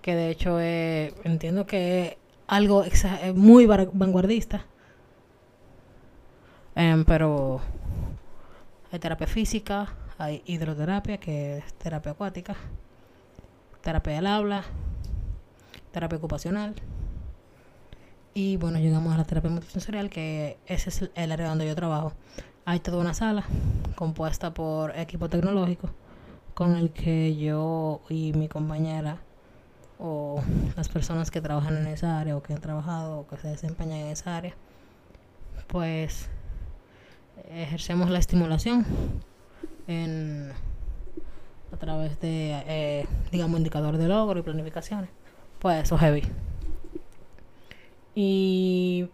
Que 0.00 0.14
de 0.14 0.30
hecho 0.30 0.60
eh, 0.60 1.12
entiendo 1.24 1.66
que 1.66 2.06
es 2.06 2.16
algo 2.46 2.84
muy 3.34 3.66
vanguardista. 3.66 4.64
Em, 6.76 7.04
pero 7.04 7.60
hay 8.92 9.00
terapia 9.00 9.26
física, 9.26 9.92
hay 10.18 10.42
hidroterapia, 10.46 11.18
que 11.18 11.58
es 11.58 11.74
terapia 11.74 12.12
acuática, 12.12 12.54
terapia 13.82 14.12
del 14.14 14.26
habla, 14.28 14.62
terapia 15.90 16.18
ocupacional. 16.18 16.76
Y 18.34 18.56
bueno, 18.56 18.78
llegamos 18.78 19.12
a 19.12 19.18
la 19.18 19.24
terapia 19.24 19.50
multisensorial, 19.50 20.10
que 20.10 20.58
ese 20.66 20.90
es 20.90 21.10
el 21.16 21.32
área 21.32 21.48
donde 21.48 21.66
yo 21.66 21.74
trabajo. 21.74 22.12
Hay 22.70 22.80
toda 22.80 22.98
una 22.98 23.14
sala 23.14 23.44
compuesta 23.94 24.52
por 24.52 24.94
equipo 24.94 25.30
tecnológico 25.30 25.88
con 26.52 26.76
el 26.76 26.90
que 26.90 27.34
yo 27.34 28.02
y 28.10 28.34
mi 28.34 28.46
compañera 28.46 29.22
o 29.98 30.42
las 30.76 30.90
personas 30.90 31.30
que 31.30 31.40
trabajan 31.40 31.78
en 31.78 31.86
esa 31.86 32.20
área 32.20 32.36
o 32.36 32.42
que 32.42 32.52
han 32.52 32.60
trabajado 32.60 33.20
o 33.20 33.26
que 33.26 33.38
se 33.38 33.48
desempeñan 33.48 34.00
en 34.00 34.08
esa 34.08 34.36
área, 34.36 34.54
pues 35.66 36.28
ejercemos 37.48 38.10
la 38.10 38.18
estimulación 38.18 38.84
a 41.72 41.76
través 41.78 42.20
de, 42.20 42.50
eh, 42.66 43.06
digamos, 43.32 43.56
indicadores 43.56 43.98
de 43.98 44.08
logro 44.08 44.40
y 44.40 44.42
planificaciones. 44.42 45.08
Pues 45.58 45.84
eso 45.84 45.96
heavy. 45.96 46.22
Y 48.14 49.08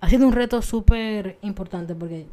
ha 0.00 0.08
sido 0.08 0.26
un 0.26 0.32
reto 0.32 0.62
súper 0.62 1.38
importante 1.42 1.94
porque 1.94 2.26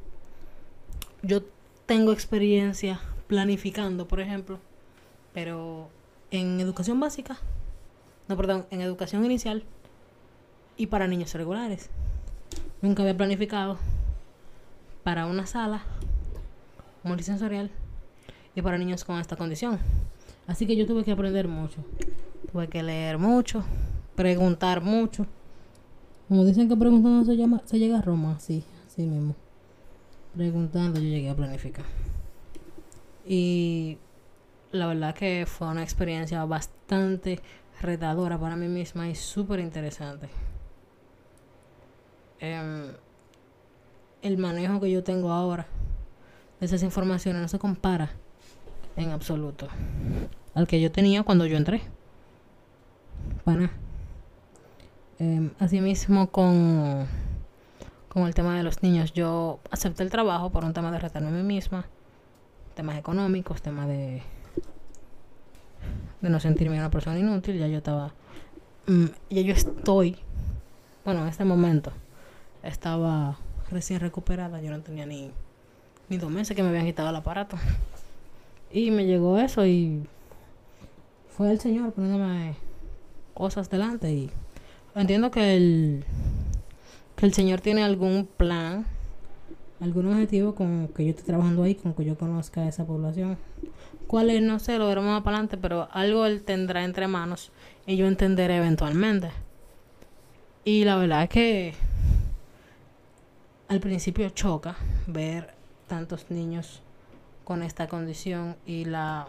yo 1.21 1.41
tengo 1.85 2.11
experiencia 2.11 2.99
planificando, 3.27 4.07
por 4.07 4.19
ejemplo, 4.19 4.59
pero 5.33 5.89
en 6.31 6.59
educación 6.59 6.99
básica, 6.99 7.37
no, 8.27 8.37
perdón, 8.37 8.65
en 8.71 8.81
educación 8.81 9.25
inicial 9.25 9.63
y 10.77 10.87
para 10.87 11.07
niños 11.07 11.33
regulares. 11.33 11.89
Nunca 12.81 13.01
había 13.03 13.17
planificado 13.17 13.77
para 15.03 15.25
una 15.25 15.45
sala 15.45 15.83
multisensorial 17.03 17.69
y 18.55 18.61
para 18.61 18.77
niños 18.77 19.03
con 19.03 19.19
esta 19.19 19.35
condición. 19.35 19.79
Así 20.47 20.65
que 20.65 20.75
yo 20.75 20.85
tuve 20.85 21.03
que 21.03 21.11
aprender 21.11 21.47
mucho. 21.47 21.77
Tuve 22.51 22.67
que 22.67 22.83
leer 22.83 23.17
mucho, 23.17 23.63
preguntar 24.15 24.81
mucho. 24.81 25.25
Como 26.27 26.43
dicen 26.43 26.67
que 26.67 26.75
preguntando 26.75 27.23
se, 27.23 27.37
llama, 27.37 27.61
se 27.65 27.77
llega 27.77 27.99
a 27.99 28.01
Roma, 28.01 28.39
sí, 28.39 28.63
así 28.87 29.03
mismo. 29.03 29.35
Preguntando 30.35 30.99
yo 30.99 31.07
llegué 31.07 31.29
a 31.29 31.35
planificar. 31.35 31.85
Y 33.25 33.97
la 34.71 34.87
verdad 34.87 35.13
que 35.13 35.45
fue 35.47 35.67
una 35.67 35.83
experiencia 35.83 36.43
bastante 36.45 37.39
retadora 37.81 38.39
para 38.39 38.55
mí 38.55 38.67
misma 38.67 39.07
y 39.07 39.15
súper 39.15 39.59
interesante. 39.59 40.29
Em, 42.39 42.87
el 44.21 44.37
manejo 44.37 44.79
que 44.81 44.91
yo 44.91 45.03
tengo 45.03 45.31
ahora 45.31 45.67
de 46.59 46.65
esas 46.65 46.83
informaciones 46.83 47.41
no 47.41 47.47
se 47.47 47.59
compara 47.59 48.09
en 48.95 49.11
absoluto 49.11 49.67
al 50.53 50.67
que 50.67 50.81
yo 50.81 50.91
tenía 50.91 51.23
cuando 51.23 51.45
yo 51.45 51.57
entré. 51.57 51.81
Para 53.43 53.71
eh, 55.19 55.49
asimismo 55.59 56.29
con, 56.29 57.07
con 58.09 58.27
el 58.27 58.33
tema 58.33 58.57
de 58.57 58.63
los 58.63 58.83
niños, 58.83 59.13
yo 59.13 59.59
acepté 59.71 60.03
el 60.03 60.09
trabajo 60.09 60.51
por 60.51 60.65
un 60.65 60.73
tema 60.73 60.91
de 60.91 60.99
retarme 60.99 61.29
a 61.29 61.31
mí 61.31 61.43
misma, 61.43 61.85
temas 62.75 62.97
económicos, 62.97 63.61
temas 63.61 63.87
de 63.87 64.21
de 66.21 66.29
no 66.31 66.39
sentirme 66.39 66.79
una 66.79 66.89
persona 66.89 67.19
inútil, 67.19 67.59
ya 67.59 67.67
yo 67.67 67.77
estaba 67.77 68.13
mm, 68.87 69.05
ya 69.29 69.41
yo 69.41 69.53
estoy 69.53 70.17
bueno, 71.05 71.21
en 71.21 71.27
este 71.27 71.45
momento 71.45 71.91
estaba 72.63 73.37
recién 73.69 73.99
recuperada, 73.99 74.59
yo 74.59 74.71
no 74.71 74.81
tenía 74.81 75.05
ni, 75.05 75.31
ni 76.09 76.17
dos 76.17 76.31
meses 76.31 76.55
que 76.55 76.63
me 76.63 76.69
habían 76.69 76.87
quitado 76.87 77.11
el 77.11 77.15
aparato. 77.15 77.57
Y 78.71 78.89
me 78.89 79.05
llegó 79.05 79.37
eso 79.37 79.65
y 79.67 80.07
fue 81.29 81.51
el 81.51 81.59
Señor 81.59 81.93
poniéndome 81.93 82.55
cosas 83.35 83.69
delante 83.69 84.11
y 84.11 84.31
entiendo 84.95 85.31
que 85.31 85.55
el, 85.55 86.05
que 87.15 87.25
el 87.25 87.33
Señor 87.33 87.61
tiene 87.61 87.83
algún 87.83 88.25
plan, 88.25 88.85
algún 89.79 90.11
objetivo 90.11 90.55
con 90.55 90.87
que 90.89 91.05
yo 91.05 91.09
esté 91.11 91.23
trabajando 91.23 91.63
ahí, 91.63 91.75
con 91.75 91.93
que 91.93 92.05
yo 92.05 92.17
conozca 92.17 92.61
a 92.61 92.67
esa 92.67 92.85
población. 92.85 93.37
¿Cuál 94.07 94.29
es? 94.29 94.41
No 94.41 94.59
sé, 94.59 94.77
lo 94.77 94.87
veremos 94.87 95.11
más 95.11 95.23
para 95.23 95.37
adelante, 95.37 95.57
pero 95.57 95.87
algo 95.91 96.25
Él 96.25 96.43
tendrá 96.43 96.83
entre 96.83 97.07
manos 97.07 97.51
y 97.85 97.97
yo 97.97 98.07
entenderé 98.07 98.57
eventualmente. 98.57 99.31
Y 100.63 100.83
la 100.83 100.95
verdad 100.95 101.23
es 101.23 101.29
que 101.29 101.73
al 103.67 103.79
principio 103.79 104.29
choca 104.29 104.75
ver 105.07 105.53
tantos 105.87 106.29
niños 106.29 106.81
con 107.43 107.61
esta 107.61 107.87
condición 107.87 108.55
y 108.65 108.85
la 108.85 109.27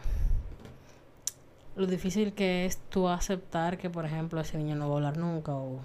lo 1.77 1.87
difícil 1.87 2.33
que 2.33 2.65
es 2.65 2.79
tú 2.89 3.09
aceptar 3.09 3.79
que 3.79 3.91
por 3.91 4.05
ejemplo 4.05 4.41
ese 4.41 4.59
niño 4.59 4.75
no 4.75 4.89
va 4.89 4.95
a 4.95 4.97
hablar 4.97 5.19
nunca 5.19 5.55
o, 5.55 5.81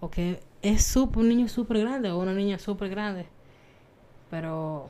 o 0.00 0.10
que 0.10 0.40
es 0.62 0.84
super, 0.84 1.18
un 1.18 1.28
niño 1.28 1.48
súper 1.48 1.80
grande 1.80 2.10
o 2.10 2.18
una 2.18 2.34
niña 2.34 2.58
súper 2.58 2.90
grande 2.90 3.26
pero 4.30 4.88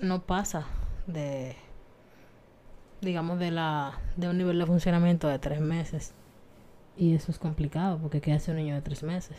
no 0.00 0.22
pasa 0.22 0.66
de 1.06 1.56
digamos 3.00 3.38
de 3.38 3.50
la 3.50 4.00
de 4.16 4.28
un 4.28 4.38
nivel 4.38 4.58
de 4.58 4.66
funcionamiento 4.66 5.28
de 5.28 5.38
tres 5.38 5.60
meses 5.60 6.14
y 6.96 7.14
eso 7.14 7.30
es 7.30 7.38
complicado 7.38 7.98
porque 7.98 8.20
¿qué 8.20 8.32
hace 8.32 8.50
un 8.50 8.56
niño 8.56 8.74
de 8.74 8.82
tres 8.82 9.02
meses? 9.02 9.36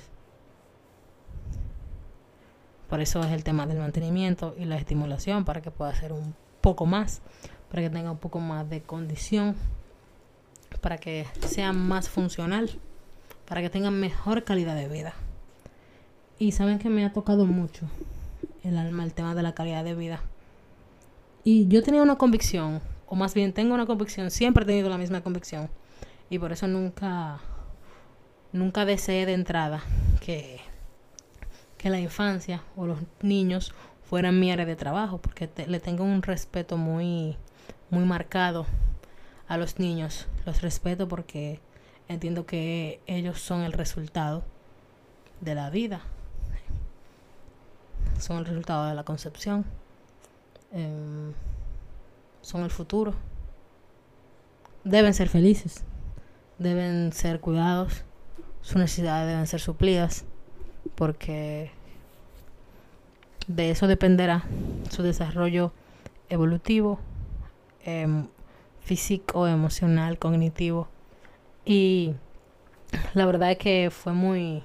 Por 2.89 3.01
eso 3.01 3.19
es 3.21 3.31
el 3.31 3.43
tema 3.43 3.67
del 3.67 3.77
mantenimiento 3.77 4.55
y 4.57 4.65
la 4.65 4.77
estimulación 4.77 5.45
para 5.45 5.61
que 5.61 5.69
pueda 5.69 5.91
hacer 5.91 6.13
un 6.13 6.33
poco 6.61 6.85
más, 6.85 7.21
para 7.69 7.83
que 7.83 7.89
tenga 7.89 8.11
un 8.11 8.17
poco 8.17 8.39
más 8.39 8.69
de 8.69 8.81
condición, 8.81 9.55
para 10.81 10.97
que 10.97 11.25
sea 11.45 11.73
más 11.73 12.09
funcional, 12.09 12.69
para 13.47 13.61
que 13.61 13.69
tenga 13.69 13.91
mejor 13.91 14.43
calidad 14.43 14.75
de 14.75 14.87
vida. 14.87 15.13
Y 16.37 16.51
saben 16.51 16.79
que 16.79 16.89
me 16.89 17.05
ha 17.05 17.13
tocado 17.13 17.45
mucho 17.45 17.87
el 18.63 18.77
alma 18.77 19.03
el 19.03 19.13
tema 19.13 19.35
de 19.35 19.43
la 19.43 19.53
calidad 19.53 19.83
de 19.83 19.95
vida. 19.95 20.21
Y 21.43 21.67
yo 21.67 21.83
tenía 21.83 22.01
una 22.01 22.17
convicción, 22.17 22.81
o 23.07 23.15
más 23.15 23.33
bien 23.33 23.53
tengo 23.53 23.73
una 23.73 23.85
convicción, 23.85 24.31
siempre 24.31 24.63
he 24.63 24.67
tenido 24.67 24.89
la 24.89 24.97
misma 24.97 25.21
convicción. 25.21 25.69
Y 26.29 26.37
por 26.39 26.51
eso 26.51 26.67
nunca, 26.67 27.39
nunca 28.51 28.85
deseé 28.85 29.25
de 29.25 29.33
entrada 29.33 29.81
que 30.21 30.59
que 31.79 31.89
la 31.89 31.99
infancia 31.99 32.61
o 32.75 32.85
los 32.85 32.99
niños 33.21 33.73
fueran 34.03 34.39
mi 34.39 34.51
área 34.51 34.65
de 34.65 34.75
trabajo, 34.75 35.17
porque 35.17 35.49
le 35.65 35.79
tengo 35.79 36.03
un 36.03 36.21
respeto 36.21 36.77
muy, 36.77 37.37
muy 37.89 38.05
marcado 38.05 38.65
a 39.47 39.57
los 39.57 39.79
niños. 39.79 40.27
Los 40.45 40.61
respeto 40.61 41.07
porque 41.07 41.59
entiendo 42.07 42.45
que 42.45 43.01
ellos 43.07 43.39
son 43.41 43.61
el 43.61 43.73
resultado 43.73 44.43
de 45.41 45.55
la 45.55 45.69
vida, 45.69 46.01
son 48.19 48.37
el 48.39 48.45
resultado 48.45 48.87
de 48.87 48.95
la 48.95 49.03
concepción, 49.03 49.65
em, 50.71 51.33
son 52.41 52.63
el 52.63 52.71
futuro. 52.71 53.13
Deben 54.83 55.13
ser 55.13 55.29
felices, 55.29 55.83
deben 56.57 57.13
ser 57.13 57.39
cuidados, 57.39 58.03
sus 58.61 58.77
necesidades 58.77 59.27
deben 59.27 59.47
ser 59.47 59.59
suplidas 59.59 60.25
porque 60.95 61.71
de 63.47 63.71
eso 63.71 63.87
dependerá 63.87 64.43
su 64.89 65.01
desarrollo 65.01 65.73
evolutivo, 66.29 66.99
em, 67.83 68.27
físico, 68.81 69.47
emocional, 69.47 70.17
cognitivo. 70.17 70.87
Y 71.65 72.13
la 73.13 73.25
verdad 73.25 73.51
es 73.51 73.57
que 73.57 73.89
fue 73.91 74.13
muy... 74.13 74.63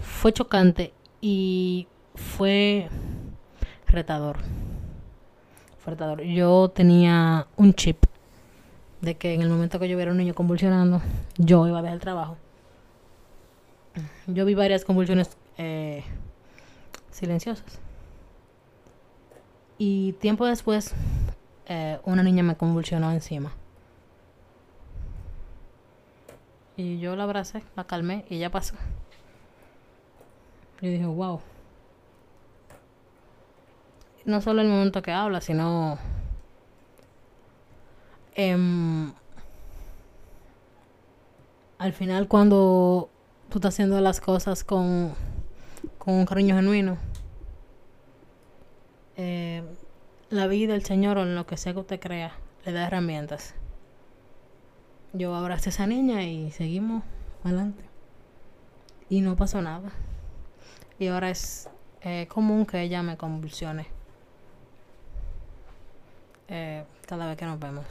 Fue 0.00 0.32
chocante 0.32 0.94
y 1.20 1.86
fue 2.14 2.88
retador. 3.86 4.38
Fue 5.78 5.92
retador. 5.92 6.22
Yo 6.22 6.70
tenía 6.74 7.46
un 7.56 7.74
chip 7.74 8.04
de 9.02 9.16
que 9.16 9.34
en 9.34 9.42
el 9.42 9.50
momento 9.50 9.78
que 9.78 9.88
yo 9.88 9.96
viera 9.96 10.12
un 10.12 10.16
niño 10.16 10.34
convulsionando, 10.34 11.02
yo 11.36 11.66
iba 11.68 11.78
a 11.80 11.82
dejar 11.82 11.96
el 11.96 12.00
trabajo 12.00 12.38
yo 14.26 14.44
vi 14.44 14.54
varias 14.54 14.84
convulsiones 14.84 15.36
eh, 15.58 16.02
silenciosas. 17.10 17.80
Y 19.86 20.14
tiempo 20.14 20.46
después, 20.46 20.94
eh, 21.66 22.00
una 22.04 22.22
niña 22.22 22.42
me 22.42 22.56
convulsionó 22.56 23.12
encima. 23.12 23.52
Y 26.78 26.98
yo 27.00 27.14
la 27.16 27.24
abracé, 27.24 27.62
la 27.76 27.84
calmé 27.84 28.24
y 28.30 28.38
ya 28.38 28.50
pasó. 28.50 28.76
Y 30.80 30.88
dije, 30.88 31.04
wow. 31.04 31.38
No 34.24 34.40
solo 34.40 34.62
el 34.62 34.68
momento 34.68 35.02
que 35.02 35.12
habla, 35.12 35.42
sino... 35.42 35.98
Em, 38.36 39.12
al 41.76 41.92
final 41.92 42.26
cuando 42.26 43.10
tú 43.50 43.58
estás 43.58 43.74
haciendo 43.74 44.00
las 44.00 44.22
cosas 44.22 44.64
con, 44.64 45.12
con 45.98 46.14
un 46.14 46.24
cariño 46.24 46.56
genuino. 46.56 46.96
Eh, 49.16 49.62
la 50.30 50.46
vida, 50.46 50.74
el 50.74 50.84
Señor 50.84 51.18
o 51.18 51.22
en 51.22 51.34
lo 51.34 51.46
que 51.46 51.56
sea 51.56 51.72
que 51.72 51.80
usted 51.80 52.00
crea, 52.00 52.32
le 52.64 52.72
da 52.72 52.86
herramientas. 52.86 53.54
Yo 55.12 55.34
abracé 55.34 55.68
a 55.68 55.72
esa 55.72 55.86
niña 55.86 56.24
y 56.24 56.50
seguimos 56.50 57.04
adelante. 57.44 57.84
Y 59.08 59.20
no 59.20 59.36
pasó 59.36 59.62
nada. 59.62 59.90
Y 60.98 61.08
ahora 61.08 61.30
es 61.30 61.68
eh, 62.02 62.26
común 62.28 62.66
que 62.66 62.82
ella 62.82 63.02
me 63.02 63.16
convulsione. 63.16 63.86
Eh, 66.48 66.84
cada 67.06 67.26
vez 67.26 67.36
que 67.36 67.44
nos 67.44 67.58
vemos. 67.58 67.84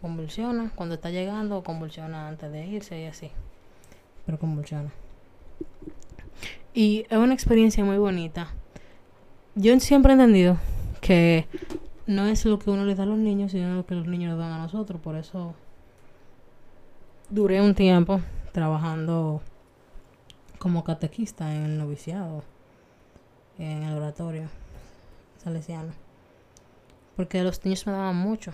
Convulsiona 0.00 0.70
cuando 0.74 0.94
está 0.94 1.10
llegando 1.10 1.62
convulsiona 1.62 2.28
antes 2.28 2.50
de 2.50 2.66
irse 2.66 2.98
y 2.98 3.04
así 3.04 3.30
pero 4.30 4.38
convulsiona. 4.38 4.90
Y 6.72 7.04
es 7.10 7.18
una 7.18 7.34
experiencia 7.34 7.84
muy 7.84 7.98
bonita. 7.98 8.54
Yo 9.56 9.78
siempre 9.80 10.12
he 10.12 10.14
entendido 10.14 10.58
que 11.00 11.46
no 12.06 12.26
es 12.26 12.44
lo 12.44 12.58
que 12.58 12.70
uno 12.70 12.84
le 12.84 12.94
da 12.94 13.02
a 13.02 13.06
los 13.06 13.18
niños, 13.18 13.52
sino 13.52 13.74
lo 13.74 13.84
que 13.84 13.94
los 13.94 14.06
niños 14.06 14.30
nos 14.30 14.38
dan 14.38 14.52
a 14.52 14.58
nosotros. 14.58 15.00
Por 15.00 15.16
eso 15.16 15.54
duré 17.28 17.60
un 17.60 17.74
tiempo 17.74 18.20
trabajando 18.52 19.42
como 20.58 20.84
catequista 20.84 21.54
en 21.54 21.64
el 21.64 21.78
noviciado, 21.78 22.44
en 23.58 23.82
el 23.82 23.96
oratorio 23.96 24.48
salesiano. 25.38 25.92
Porque 27.16 27.42
los 27.42 27.64
niños 27.64 27.86
me 27.86 27.92
daban 27.92 28.16
mucho. 28.16 28.52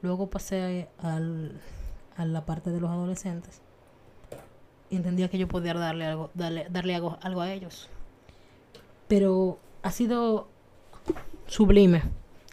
Luego 0.00 0.30
pasé 0.30 0.88
al, 0.98 1.60
a 2.16 2.24
la 2.24 2.46
parte 2.46 2.70
de 2.70 2.80
los 2.80 2.90
adolescentes. 2.90 3.60
Y 4.90 4.96
entendía 4.96 5.28
que 5.28 5.38
yo 5.38 5.48
podía 5.48 5.74
darle 5.74 6.06
algo, 6.06 6.30
darle, 6.32 6.66
darle 6.70 6.94
algo, 6.94 7.18
algo 7.20 7.42
a 7.42 7.52
ellos. 7.52 7.90
Pero 9.06 9.58
ha 9.82 9.90
sido 9.90 10.48
sublime. 11.46 12.02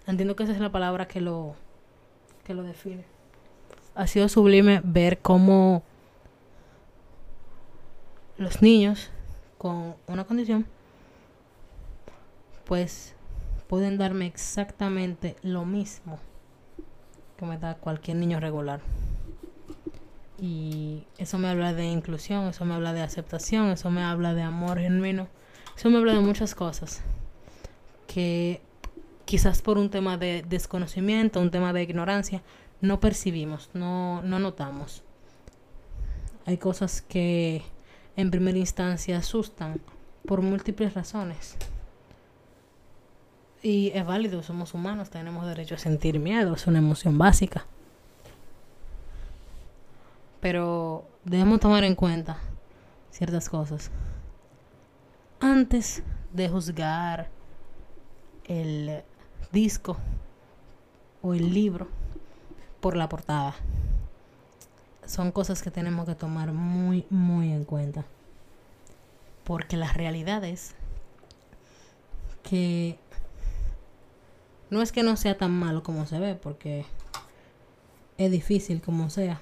Entiendo 0.07 0.35
que 0.35 0.43
esa 0.43 0.53
es 0.53 0.59
la 0.59 0.71
palabra 0.71 1.07
que 1.07 1.21
lo, 1.21 1.55
que 2.43 2.53
lo 2.53 2.63
define. 2.63 3.05
Ha 3.95 4.07
sido 4.07 4.29
sublime 4.29 4.81
ver 4.83 5.19
cómo 5.19 5.83
los 8.37 8.61
niños 8.61 9.09
con 9.57 9.95
una 10.07 10.25
condición 10.25 10.65
pues 12.65 13.15
pueden 13.69 13.97
darme 13.97 14.25
exactamente 14.25 15.37
lo 15.43 15.65
mismo 15.65 16.19
que 17.37 17.45
me 17.45 17.57
da 17.57 17.75
cualquier 17.75 18.17
niño 18.17 18.39
regular. 18.39 18.81
Y 20.39 21.03
eso 21.17 21.37
me 21.37 21.47
habla 21.47 21.73
de 21.73 21.85
inclusión, 21.85 22.47
eso 22.47 22.65
me 22.65 22.73
habla 22.73 22.91
de 22.91 23.01
aceptación, 23.01 23.69
eso 23.69 23.89
me 23.91 24.03
habla 24.03 24.33
de 24.33 24.41
amor 24.41 24.79
genuino, 24.79 25.27
eso 25.77 25.89
me 25.89 25.97
habla 25.97 26.13
de 26.13 26.19
muchas 26.19 26.55
cosas 26.55 27.01
que 28.15 28.61
quizás 29.25 29.61
por 29.61 29.77
un 29.77 29.89
tema 29.89 30.17
de 30.17 30.41
desconocimiento, 30.47 31.41
un 31.41 31.51
tema 31.51 31.73
de 31.73 31.83
ignorancia, 31.83 32.43
no 32.79 33.01
percibimos, 33.01 33.69
no, 33.73 34.21
no 34.21 34.39
notamos. 34.39 35.03
Hay 36.45 36.57
cosas 36.57 37.01
que 37.01 37.61
en 38.15 38.31
primera 38.31 38.57
instancia 38.57 39.17
asustan 39.17 39.81
por 40.25 40.41
múltiples 40.41 40.93
razones. 40.93 41.57
Y 43.61 43.91
es 43.93 44.05
válido, 44.05 44.43
somos 44.43 44.73
humanos, 44.73 45.09
tenemos 45.09 45.45
derecho 45.45 45.75
a 45.75 45.77
sentir 45.77 46.17
miedo, 46.17 46.53
es 46.53 46.67
una 46.67 46.77
emoción 46.77 47.17
básica. 47.17 47.65
Pero 50.39 51.03
debemos 51.25 51.59
tomar 51.59 51.83
en 51.83 51.95
cuenta 51.95 52.37
ciertas 53.11 53.49
cosas. 53.49 53.91
Antes 55.41 56.01
de 56.31 56.47
juzgar 56.47 57.34
el 58.47 59.03
disco 59.51 59.97
o 61.21 61.33
el 61.33 61.53
libro 61.53 61.87
por 62.81 62.95
la 62.95 63.09
portada 63.09 63.55
son 65.05 65.31
cosas 65.31 65.61
que 65.61 65.71
tenemos 65.71 66.05
que 66.07 66.15
tomar 66.15 66.51
muy, 66.51 67.05
muy 67.09 67.51
en 67.51 67.63
cuenta. 67.63 68.05
Porque 69.43 69.77
la 69.77 69.91
realidad 69.93 70.43
es 70.43 70.73
que 72.43 72.97
no 74.69 74.81
es 74.81 74.91
que 74.91 75.03
no 75.03 75.15
sea 75.15 75.37
tan 75.37 75.51
malo 75.51 75.83
como 75.83 76.05
se 76.05 76.19
ve, 76.19 76.35
porque 76.35 76.85
es 78.17 78.31
difícil 78.31 78.81
como 78.81 79.09
sea. 79.09 79.39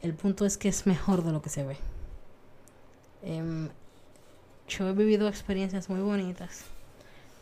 El 0.00 0.14
punto 0.14 0.46
es 0.46 0.56
que 0.56 0.68
es 0.68 0.86
mejor 0.86 1.24
de 1.24 1.32
lo 1.32 1.42
que 1.42 1.50
se 1.50 1.64
ve. 1.64 1.76
Em, 3.22 3.68
yo 4.68 4.88
he 4.88 4.92
vivido 4.92 5.28
experiencias 5.28 5.88
muy 5.88 6.00
bonitas. 6.00 6.64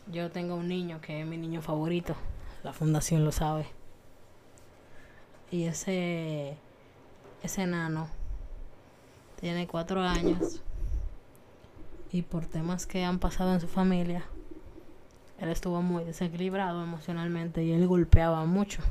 Yo 0.07 0.31
tengo 0.31 0.55
un 0.55 0.67
niño 0.67 0.99
que 1.01 1.21
es 1.21 1.27
mi 1.27 1.37
niño 1.37 1.61
favorito. 1.61 2.15
La 2.63 2.73
fundación 2.73 3.23
lo 3.23 3.31
sabe. 3.31 3.65
Y 5.51 5.65
ese 5.65 6.57
ese 7.43 7.63
enano 7.63 8.07
tiene 9.39 9.67
cuatro 9.67 10.01
años 10.01 10.61
y 12.11 12.21
por 12.21 12.45
temas 12.45 12.85
que 12.85 13.03
han 13.03 13.19
pasado 13.19 13.53
en 13.53 13.61
su 13.61 13.67
familia, 13.67 14.25
él 15.39 15.49
estuvo 15.49 15.81
muy 15.81 16.03
desequilibrado 16.03 16.83
emocionalmente 16.83 17.63
y 17.63 17.71
él 17.71 17.87
golpeaba 17.87 18.45
mucho. 18.45 18.81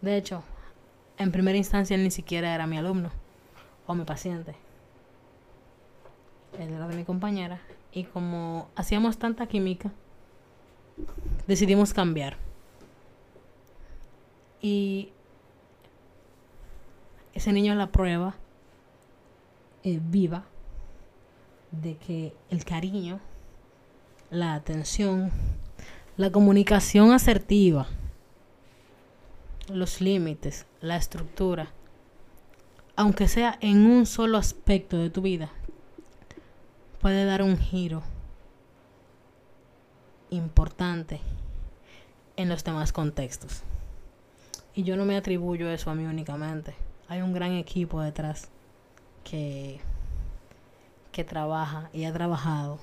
De 0.00 0.16
hecho, 0.16 0.42
en 1.18 1.30
primera 1.30 1.56
instancia 1.56 1.94
él 1.94 2.02
ni 2.02 2.10
siquiera 2.10 2.54
era 2.54 2.66
mi 2.66 2.78
alumno 2.78 3.10
o 3.86 3.94
mi 3.94 4.04
paciente. 4.04 4.56
Él 6.58 6.72
era 6.72 6.88
de 6.88 6.96
mi 6.96 7.04
compañera 7.04 7.60
y 7.92 8.04
como 8.04 8.68
hacíamos 8.74 9.18
tanta 9.18 9.46
química, 9.46 9.92
decidimos 11.46 11.92
cambiar. 11.92 12.36
Y 14.60 15.10
ese 17.34 17.52
niño 17.52 17.72
es 17.72 17.78
la 17.78 17.90
prueba 17.90 18.34
eh, 19.82 20.00
viva 20.02 20.44
de 21.70 21.96
que 21.96 22.34
el 22.50 22.64
cariño, 22.64 23.20
la 24.30 24.54
atención, 24.54 25.30
la 26.16 26.30
comunicación 26.30 27.12
asertiva, 27.12 27.88
los 29.68 30.00
límites, 30.00 30.66
la 30.80 30.96
estructura, 30.96 31.70
aunque 32.96 33.28
sea 33.28 33.58
en 33.60 33.86
un 33.86 34.06
solo 34.06 34.38
aspecto 34.38 34.96
de 34.96 35.10
tu 35.10 35.20
vida, 35.20 35.50
puede 37.00 37.24
dar 37.24 37.42
un 37.42 37.58
giro 37.58 38.02
importante 40.34 41.20
en 42.36 42.48
los 42.48 42.64
demás 42.64 42.92
contextos. 42.92 43.62
Y 44.74 44.82
yo 44.82 44.96
no 44.96 45.04
me 45.04 45.16
atribuyo 45.16 45.70
eso 45.70 45.90
a 45.90 45.94
mí 45.94 46.04
únicamente 46.04 46.74
hay 47.08 47.22
un 47.22 47.32
gran 47.32 47.52
equipo 47.52 48.00
detrás 48.00 48.48
que, 49.24 49.80
que 51.12 51.24
trabaja 51.24 51.90
y 51.92 52.04
ha 52.04 52.12
trabajado 52.12 52.78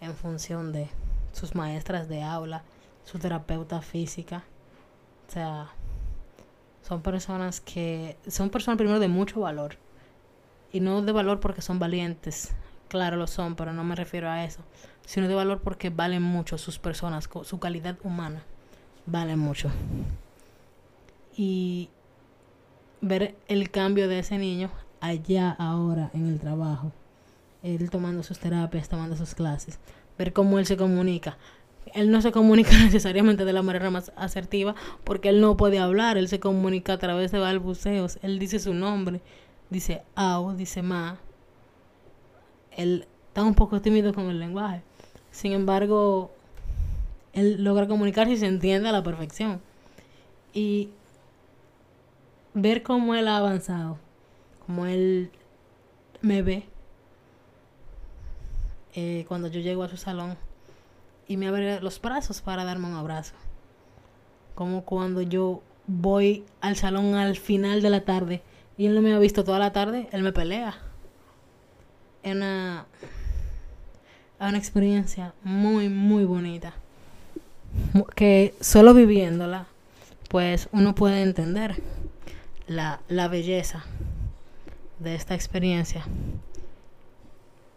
en 0.00 0.14
función 0.14 0.72
de 0.72 0.88
sus 1.32 1.54
maestras 1.54 2.08
de 2.08 2.22
aula, 2.22 2.62
su 3.04 3.18
terapeuta 3.18 3.82
física. 3.82 4.44
O 5.28 5.32
sea, 5.32 5.68
son 6.82 7.02
personas 7.02 7.60
que 7.60 8.16
son 8.26 8.50
personas 8.50 8.78
primero 8.78 9.00
de 9.00 9.08
mucho 9.08 9.40
valor. 9.40 9.76
Y 10.72 10.80
no 10.80 11.02
de 11.02 11.12
valor 11.12 11.40
porque 11.40 11.62
son 11.62 11.78
valientes. 11.78 12.52
Claro 12.88 13.16
lo 13.16 13.26
son, 13.26 13.56
pero 13.56 13.72
no 13.72 13.84
me 13.84 13.94
refiero 13.94 14.30
a 14.30 14.44
eso. 14.44 14.60
Sino 15.04 15.28
de 15.28 15.34
valor 15.34 15.60
porque 15.60 15.90
valen 15.90 16.22
mucho 16.22 16.58
sus 16.58 16.78
personas, 16.78 17.28
su 17.42 17.58
calidad 17.58 17.96
humana. 18.02 18.42
Vale 19.06 19.36
mucho. 19.36 19.70
Y 21.36 21.90
ver 23.00 23.36
el 23.48 23.70
cambio 23.70 24.08
de 24.08 24.20
ese 24.20 24.38
niño 24.38 24.70
allá 25.00 25.50
ahora 25.58 26.10
en 26.14 26.26
el 26.26 26.40
trabajo. 26.40 26.92
Él 27.62 27.90
tomando 27.90 28.22
sus 28.22 28.38
terapias, 28.38 28.88
tomando 28.88 29.16
sus 29.16 29.34
clases. 29.34 29.78
Ver 30.18 30.32
cómo 30.32 30.58
él 30.58 30.66
se 30.66 30.76
comunica. 30.76 31.36
Él 31.94 32.10
no 32.10 32.20
se 32.20 32.32
comunica 32.32 32.76
necesariamente 32.84 33.44
de 33.44 33.52
la 33.52 33.62
manera 33.62 33.90
más 33.90 34.12
asertiva 34.16 34.74
porque 35.04 35.28
él 35.28 35.40
no 35.40 35.56
puede 35.56 35.78
hablar. 35.78 36.16
Él 36.16 36.28
se 36.28 36.40
comunica 36.40 36.94
a 36.94 36.98
través 36.98 37.32
de 37.32 37.38
balbuceos. 37.38 38.18
Él 38.22 38.38
dice 38.38 38.58
su 38.58 38.74
nombre. 38.74 39.20
Dice 39.70 40.02
au, 40.14 40.54
dice 40.54 40.82
ma. 40.82 41.18
Él 42.76 43.06
está 43.28 43.42
un 43.42 43.54
poco 43.54 43.80
tímido 43.80 44.14
con 44.14 44.30
el 44.30 44.38
lenguaje. 44.38 44.82
Sin 45.32 45.52
embargo, 45.52 46.30
él 47.32 47.64
logra 47.64 47.86
comunicarse 47.88 48.32
y 48.32 48.36
se 48.36 48.46
entiende 48.46 48.88
a 48.88 48.92
la 48.92 49.02
perfección. 49.02 49.60
Y 50.54 50.90
ver 52.54 52.82
cómo 52.82 53.14
él 53.14 53.28
ha 53.28 53.36
avanzado, 53.36 53.98
cómo 54.64 54.86
él 54.86 55.30
me 56.22 56.40
ve 56.40 56.64
eh, 58.94 59.26
cuando 59.28 59.48
yo 59.48 59.60
llego 59.60 59.82
a 59.82 59.88
su 59.88 59.98
salón 59.98 60.38
y 61.28 61.36
me 61.36 61.48
abre 61.48 61.80
los 61.82 62.00
brazos 62.00 62.40
para 62.40 62.64
darme 62.64 62.86
un 62.86 62.94
abrazo. 62.94 63.34
Como 64.54 64.86
cuando 64.86 65.20
yo 65.20 65.60
voy 65.86 66.44
al 66.62 66.76
salón 66.76 67.14
al 67.14 67.36
final 67.36 67.82
de 67.82 67.90
la 67.90 68.04
tarde 68.06 68.42
y 68.78 68.86
él 68.86 68.94
no 68.94 69.02
me 69.02 69.12
ha 69.12 69.18
visto 69.18 69.44
toda 69.44 69.58
la 69.58 69.72
tarde, 69.72 70.08
él 70.12 70.22
me 70.22 70.32
pelea. 70.32 70.78
Es 72.26 72.32
una, 72.32 72.86
una 74.40 74.58
experiencia 74.58 75.32
muy, 75.44 75.88
muy 75.88 76.24
bonita. 76.24 76.74
Que 78.16 78.52
solo 78.60 78.94
viviéndola, 78.94 79.68
pues 80.28 80.68
uno 80.72 80.96
puede 80.96 81.22
entender 81.22 81.80
la, 82.66 82.98
la 83.06 83.28
belleza 83.28 83.84
de 84.98 85.14
esta 85.14 85.36
experiencia 85.36 86.04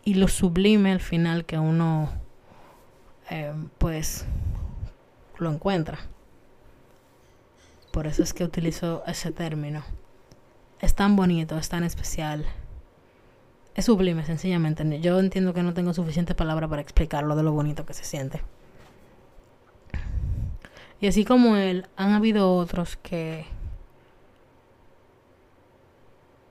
y 0.04 0.16
lo 0.16 0.28
sublime 0.28 0.94
al 0.94 1.00
final 1.00 1.46
que 1.46 1.60
uno 1.60 2.10
eh, 3.30 3.54
pues 3.78 4.26
lo 5.38 5.52
encuentra. 5.52 6.00
Por 7.92 8.08
eso 8.08 8.24
es 8.24 8.34
que 8.34 8.46
utilizo 8.46 9.04
ese 9.06 9.32
término. 9.32 9.84
Es 10.82 10.96
tan 10.96 11.16
bonito, 11.16 11.56
es 11.56 11.70
tan 11.70 11.84
especial. 11.84 12.48
Es 13.80 13.86
sublime, 13.86 14.26
sencillamente. 14.26 15.00
Yo 15.00 15.18
entiendo 15.22 15.54
que 15.54 15.64
no 15.64 15.74
tengo 15.74 15.94
suficiente 15.94 16.36
palabra 16.36 16.68
para 16.68 16.82
explicarlo 16.82 17.38
de 17.38 17.44
lo 17.44 17.54
bonito 17.54 17.86
que 17.86 17.94
se 17.94 18.04
siente. 18.04 18.42
Y 21.00 21.08
así 21.08 21.24
como 21.24 21.56
él, 21.56 21.88
han 21.96 22.12
habido 22.12 22.54
otros 22.58 22.98
que 22.98 23.46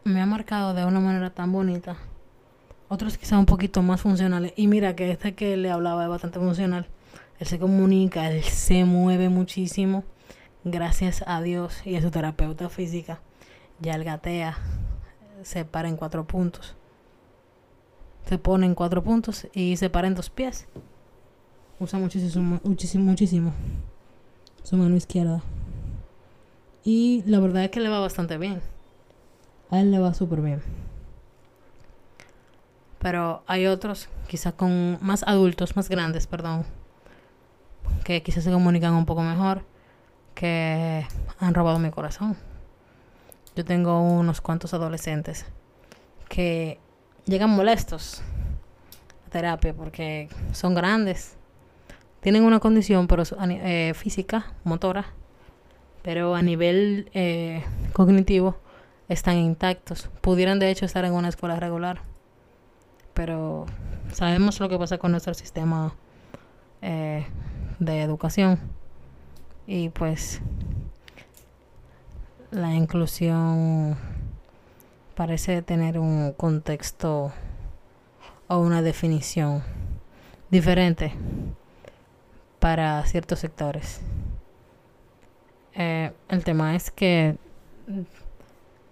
me 0.04 0.22
ha 0.22 0.24
marcado 0.24 0.72
de 0.72 0.86
una 0.86 1.00
manera 1.00 1.28
tan 1.28 1.52
bonita 1.52 1.98
Otros 2.88 3.18
quizá 3.18 3.38
un 3.38 3.44
poquito 3.44 3.82
más 3.82 4.00
funcionales. 4.00 4.54
Y 4.56 4.66
mira 4.66 4.96
que 4.96 5.10
este 5.10 5.34
que 5.34 5.58
le 5.58 5.70
hablaba 5.70 6.04
es 6.04 6.08
bastante 6.08 6.38
funcional. 6.38 6.86
Él 7.38 7.46
se 7.46 7.58
comunica, 7.58 8.30
él 8.30 8.42
se 8.42 8.86
mueve 8.86 9.28
muchísimo. 9.28 10.02
Gracias 10.64 11.22
a 11.26 11.42
Dios 11.42 11.86
y 11.86 11.96
a 11.96 12.00
su 12.00 12.10
terapeuta 12.10 12.70
física. 12.70 13.20
Ya 13.80 13.96
el 13.96 14.04
gatea, 14.04 14.56
se 15.42 15.66
para 15.66 15.90
en 15.90 15.98
cuatro 15.98 16.26
puntos. 16.26 16.74
Se 18.28 18.38
pone 18.38 18.66
en 18.66 18.74
cuatro 18.74 19.02
puntos 19.02 19.46
y 19.54 19.76
se 19.76 19.88
para 19.88 20.06
en 20.06 20.14
dos 20.14 20.28
pies. 20.28 20.66
Usa 21.80 21.98
muchísimo, 21.98 22.60
muchísimo, 22.62 23.04
muchísimo 23.04 23.52
su 24.62 24.76
mano 24.76 24.96
izquierda. 24.96 25.40
Y 26.84 27.22
la 27.24 27.40
verdad 27.40 27.64
es 27.64 27.70
que 27.70 27.80
le 27.80 27.88
va 27.88 28.00
bastante 28.00 28.36
bien. 28.36 28.60
A 29.70 29.80
él 29.80 29.90
le 29.90 29.98
va 29.98 30.12
súper 30.12 30.42
bien. 30.42 30.60
Pero 32.98 33.42
hay 33.46 33.66
otros, 33.66 34.10
quizás 34.28 34.52
con 34.52 34.98
más 35.00 35.22
adultos, 35.22 35.74
más 35.74 35.88
grandes, 35.88 36.26
perdón, 36.26 36.66
que 38.04 38.22
quizás 38.22 38.44
se 38.44 38.50
comunican 38.52 38.92
un 38.92 39.06
poco 39.06 39.22
mejor, 39.22 39.64
que 40.34 41.06
han 41.38 41.54
robado 41.54 41.78
mi 41.78 41.90
corazón. 41.90 42.36
Yo 43.56 43.64
tengo 43.64 44.02
unos 44.02 44.42
cuantos 44.42 44.74
adolescentes 44.74 45.46
que 46.28 46.78
llegan 47.28 47.50
molestos 47.50 48.22
a 49.26 49.30
terapia 49.30 49.74
porque 49.74 50.28
son 50.52 50.74
grandes, 50.74 51.36
tienen 52.20 52.42
una 52.42 52.58
condición 52.58 53.06
pero 53.06 53.22
eh, 53.48 53.92
física, 53.94 54.52
motora, 54.64 55.06
pero 56.02 56.34
a 56.34 56.42
nivel 56.42 57.10
eh, 57.14 57.62
cognitivo 57.92 58.56
están 59.08 59.36
intactos. 59.36 60.10
Pudieran 60.20 60.58
de 60.58 60.70
hecho 60.70 60.84
estar 60.84 61.04
en 61.04 61.12
una 61.12 61.28
escuela 61.28 61.60
regular 61.60 62.02
pero 63.18 63.66
sabemos 64.12 64.60
lo 64.60 64.68
que 64.68 64.78
pasa 64.78 64.96
con 64.96 65.10
nuestro 65.10 65.34
sistema 65.34 65.92
eh, 66.82 67.26
de 67.80 68.02
educación 68.02 68.60
y 69.66 69.88
pues 69.88 70.40
la 72.52 72.72
inclusión 72.74 73.96
parece 75.18 75.62
tener 75.62 75.98
un 75.98 76.32
contexto 76.32 77.32
o 78.46 78.58
una 78.58 78.82
definición 78.82 79.64
diferente 80.48 81.12
para 82.60 83.04
ciertos 83.04 83.40
sectores. 83.40 84.00
Eh, 85.74 86.12
el 86.28 86.44
tema 86.44 86.76
es 86.76 86.92
que 86.92 87.36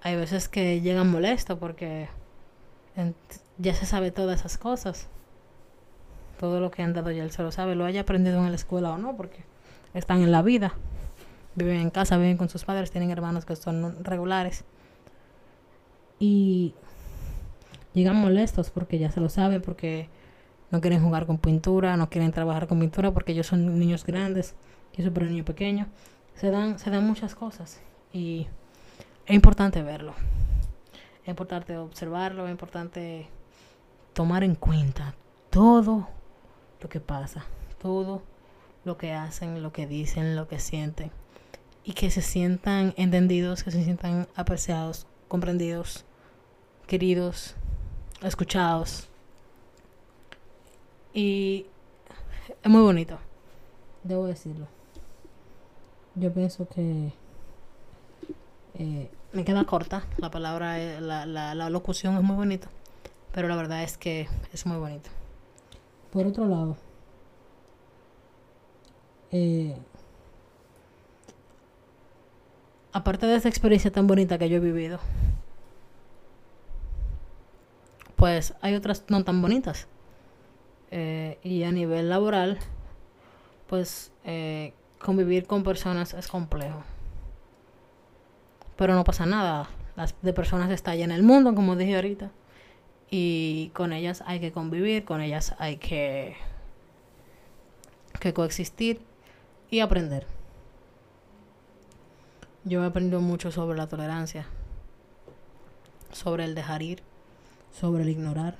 hay 0.02 0.16
veces 0.16 0.48
que 0.48 0.80
llegan 0.80 1.08
molestos 1.08 1.60
porque 1.60 2.08
ya 3.58 3.74
se 3.74 3.86
sabe 3.86 4.10
todas 4.10 4.40
esas 4.40 4.58
cosas. 4.58 5.06
Todo 6.40 6.58
lo 6.58 6.72
que 6.72 6.82
han 6.82 6.92
dado 6.92 7.12
ya 7.12 7.22
él 7.22 7.30
se 7.30 7.44
lo 7.44 7.52
sabe, 7.52 7.76
lo 7.76 7.84
haya 7.84 8.00
aprendido 8.00 8.38
en 8.44 8.50
la 8.50 8.56
escuela 8.56 8.90
o 8.90 8.98
no, 8.98 9.16
porque 9.16 9.44
están 9.94 10.22
en 10.22 10.32
la 10.32 10.42
vida. 10.42 10.74
Viven 11.54 11.76
en 11.76 11.90
casa, 11.90 12.16
viven 12.16 12.36
con 12.36 12.48
sus 12.48 12.64
padres, 12.64 12.90
tienen 12.90 13.12
hermanos 13.12 13.44
que 13.44 13.54
son 13.54 14.02
regulares. 14.02 14.64
Y 16.18 16.74
llegan 17.94 18.16
molestos 18.16 18.70
porque 18.70 18.98
ya 18.98 19.10
se 19.10 19.20
lo 19.20 19.28
sabe, 19.28 19.60
porque 19.60 20.08
no 20.70 20.80
quieren 20.80 21.02
jugar 21.02 21.26
con 21.26 21.38
pintura, 21.38 21.96
no 21.96 22.08
quieren 22.10 22.32
trabajar 22.32 22.66
con 22.66 22.80
pintura 22.80 23.12
porque 23.12 23.32
ellos 23.32 23.46
son 23.46 23.78
niños 23.78 24.04
grandes 24.04 24.54
y 24.96 25.02
eso 25.02 25.12
para 25.12 25.26
un 25.26 25.32
niño 25.32 25.44
pequeño. 25.44 25.86
Se 26.34 26.50
dan, 26.50 26.78
se 26.78 26.90
dan 26.90 27.06
muchas 27.06 27.34
cosas 27.34 27.80
y 28.12 28.46
es 29.26 29.34
importante 29.34 29.82
verlo. 29.82 30.14
Es 31.22 31.28
importante 31.28 31.76
observarlo, 31.76 32.46
es 32.46 32.50
importante 32.50 33.28
tomar 34.12 34.44
en 34.44 34.54
cuenta 34.54 35.14
todo 35.50 36.08
lo 36.80 36.88
que 36.88 37.00
pasa, 37.00 37.44
todo 37.80 38.22
lo 38.84 38.96
que 38.96 39.12
hacen, 39.12 39.62
lo 39.62 39.72
que 39.72 39.86
dicen, 39.86 40.36
lo 40.36 40.46
que 40.48 40.58
sienten. 40.58 41.10
Y 41.82 41.92
que 41.92 42.10
se 42.10 42.22
sientan 42.22 42.94
entendidos, 42.96 43.62
que 43.62 43.70
se 43.70 43.84
sientan 43.84 44.28
apreciados, 44.34 45.06
comprendidos, 45.28 46.04
queridos, 46.86 47.54
escuchados. 48.22 49.08
Y 51.12 51.66
es 52.62 52.70
muy 52.70 52.82
bonito, 52.82 53.18
debo 54.04 54.26
decirlo. 54.26 54.68
Yo 56.14 56.32
pienso 56.32 56.66
que 56.68 57.12
eh, 58.74 59.10
me 59.32 59.44
queda 59.44 59.64
corta 59.64 60.06
la 60.18 60.30
palabra, 60.30 60.78
la, 61.00 61.26
la, 61.26 61.54
la 61.54 61.70
locución 61.70 62.16
es 62.16 62.22
muy 62.22 62.36
bonita. 62.36 62.68
Pero 63.32 63.48
la 63.48 63.56
verdad 63.56 63.82
es 63.82 63.98
que 63.98 64.28
es 64.52 64.64
muy 64.64 64.78
bonito. 64.78 65.10
Por 66.10 66.26
otro 66.26 66.46
lado, 66.46 66.76
eh, 69.30 69.76
aparte 72.96 73.26
de 73.26 73.36
esa 73.36 73.50
experiencia 73.50 73.92
tan 73.92 74.06
bonita 74.06 74.38
que 74.38 74.48
yo 74.48 74.56
he 74.56 74.60
vivido, 74.60 74.98
pues 78.16 78.54
hay 78.62 78.74
otras 78.74 79.04
no 79.08 79.22
tan 79.22 79.42
bonitas. 79.42 79.86
Eh, 80.90 81.38
y 81.42 81.64
a 81.64 81.72
nivel 81.72 82.08
laboral, 82.08 82.58
pues 83.66 84.12
eh, 84.24 84.72
convivir 84.98 85.46
con 85.46 85.62
personas 85.62 86.14
es 86.14 86.26
complejo. 86.26 86.84
Pero 88.76 88.94
no 88.94 89.04
pasa 89.04 89.26
nada. 89.26 89.68
Las 89.94 90.14
de 90.22 90.32
personas 90.32 90.70
está 90.70 90.92
allá 90.92 91.04
en 91.04 91.10
el 91.10 91.22
mundo, 91.22 91.54
como 91.54 91.76
dije 91.76 91.96
ahorita 91.96 92.30
y 93.10 93.70
con 93.72 93.92
ellas 93.92 94.24
hay 94.26 94.40
que 94.40 94.52
convivir, 94.52 95.04
con 95.04 95.20
ellas 95.20 95.54
hay 95.58 95.76
que, 95.76 96.34
que 98.20 98.32
coexistir 98.32 99.00
y 99.70 99.80
aprender. 99.80 100.35
Yo 102.66 102.82
he 102.82 102.86
aprendido 102.86 103.22
mucho 103.22 103.50
sobre 103.50 103.78
la 103.78 103.86
tolerancia, 103.86 104.44
sobre 106.12 106.44
el 106.44 106.54
dejar 106.54 106.82
ir, 106.82 107.02
sobre 107.72 108.02
el 108.02 108.10
ignorar 108.10 108.58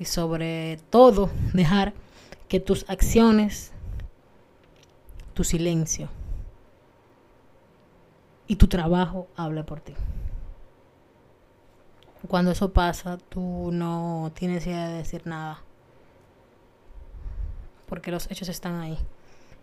y 0.00 0.06
sobre 0.06 0.80
todo 0.90 1.30
dejar 1.52 1.92
que 2.48 2.58
tus 2.58 2.84
acciones, 2.88 3.70
tu 5.34 5.44
silencio 5.44 6.08
y 8.48 8.56
tu 8.56 8.66
trabajo 8.66 9.28
hable 9.36 9.62
por 9.62 9.80
ti 9.80 9.94
cuando 12.26 12.50
eso 12.50 12.72
pasa, 12.72 13.18
tú 13.28 13.70
no 13.72 14.32
tienes 14.34 14.66
idea 14.66 14.88
de 14.88 14.98
decir 14.98 15.26
nada. 15.26 15.62
Porque 17.86 18.10
los 18.10 18.30
hechos 18.30 18.48
están 18.48 18.80
ahí. 18.80 18.98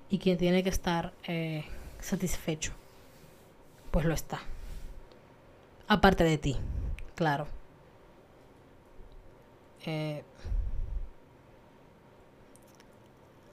Y 0.10 0.20
quien 0.20 0.38
tiene 0.38 0.64
que 0.64 0.70
estar 0.70 1.14
eh, 1.28 1.66
satisfecho, 2.00 2.74
pues 3.96 4.04
lo 4.04 4.14
está. 4.14 4.42
Aparte 5.88 6.26
de 6.26 6.38
ti, 6.38 6.58
claro. 7.16 7.48
Eh, 9.86 10.22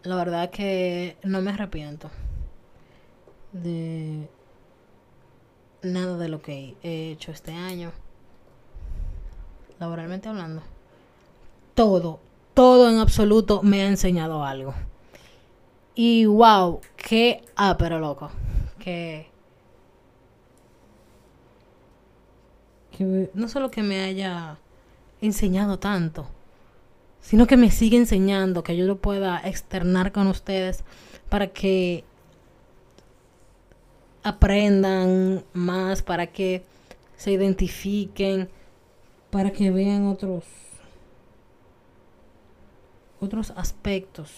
la 0.03 0.17
verdad 0.17 0.51
que 0.51 1.17
no 1.23 1.41
me 1.43 1.53
arrepiento 1.53 2.11
de 3.53 4.29
nada 5.83 6.19
de 6.19 6.29
lo 6.29 6.43
que 6.43 6.75
he 6.83 7.13
hecho 7.13 7.31
este 7.31 7.53
año 7.53 7.93
laboralmente 9.79 10.29
hablando, 10.29 10.63
todo, 11.77 12.19
todo 12.53 12.91
en 12.91 12.99
absoluto 12.99 13.63
me 13.63 13.83
ha 13.83 13.87
enseñado 13.87 14.45
algo. 14.45 14.75
Y 15.95 16.27
wow, 16.27 16.81
qué, 16.97 17.45
ah, 17.55 17.77
pero 17.79 18.01
loco, 18.01 18.33
que, 18.81 19.32
no 22.99 23.49
solo 23.49 23.71
que 23.71 23.83
me 23.83 24.03
haya 24.03 24.59
enseñado 25.21 25.79
tanto, 25.79 26.27
sino 27.21 27.47
que 27.47 27.57
me 27.57 27.71
sigue 27.71 27.97
enseñando, 27.97 28.63
que 28.63 28.77
yo 28.77 28.87
lo 28.87 28.99
pueda 28.99 29.41
externar 29.45 30.13
con 30.13 30.27
ustedes 30.27 30.85
para 31.29 31.49
que 31.49 32.05
aprendan 34.23 35.45
más, 35.53 36.03
para 36.03 36.29
que 36.29 36.63
se 37.17 37.33
identifiquen 37.33 38.49
para 39.33 39.51
que 39.51 39.71
vean 39.71 40.07
otros 40.07 40.45
otros 43.19 43.53
aspectos 43.57 44.31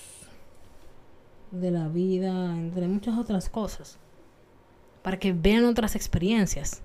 de 1.51 1.71
la 1.71 1.89
vida, 1.89 2.55
entre 2.55 2.87
muchas 2.87 3.19
otras 3.19 3.49
cosas, 3.49 3.97
para 5.03 5.19
que 5.19 5.33
vean 5.33 5.65
otras 5.65 5.97
experiencias. 5.97 6.83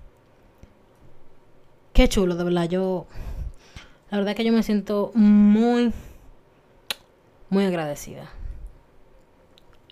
Qué 1.92 2.08
chulo, 2.08 2.36
de 2.36 2.44
verdad, 2.44 2.68
yo 2.68 3.06
la 4.10 4.18
verdad 4.18 4.34
que 4.34 4.44
yo 4.44 4.52
me 4.52 4.62
siento 4.62 5.12
muy 5.14 5.92
muy 7.50 7.64
agradecida. 7.64 8.30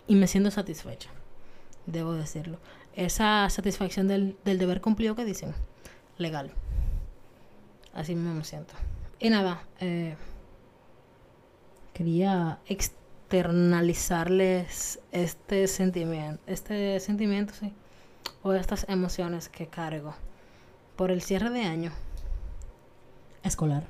Y 0.06 0.14
me 0.14 0.26
siento 0.26 0.50
satisfecha, 0.50 1.10
debo 1.86 2.14
decirlo. 2.14 2.58
Esa 2.94 3.50
satisfacción 3.50 4.08
del, 4.08 4.38
del 4.44 4.58
deber 4.58 4.80
cumplido 4.80 5.14
que 5.14 5.26
dicen, 5.26 5.52
legal. 6.16 6.50
Así 7.92 8.14
mismo 8.14 8.32
me 8.34 8.44
siento. 8.44 8.72
Y 9.18 9.28
nada, 9.30 9.64
eh, 9.80 10.14
quería 11.92 12.60
externalizarles 12.66 15.00
este 15.12 15.66
sentimiento, 15.66 16.40
este 16.46 17.00
sentimiento, 17.00 17.52
sí, 17.52 17.74
o 18.42 18.54
estas 18.54 18.86
emociones 18.88 19.48
que 19.48 19.66
cargo 19.66 20.14
por 20.98 21.12
el 21.12 21.22
cierre 21.22 21.48
de 21.50 21.62
año 21.62 21.92
escolar. 23.44 23.84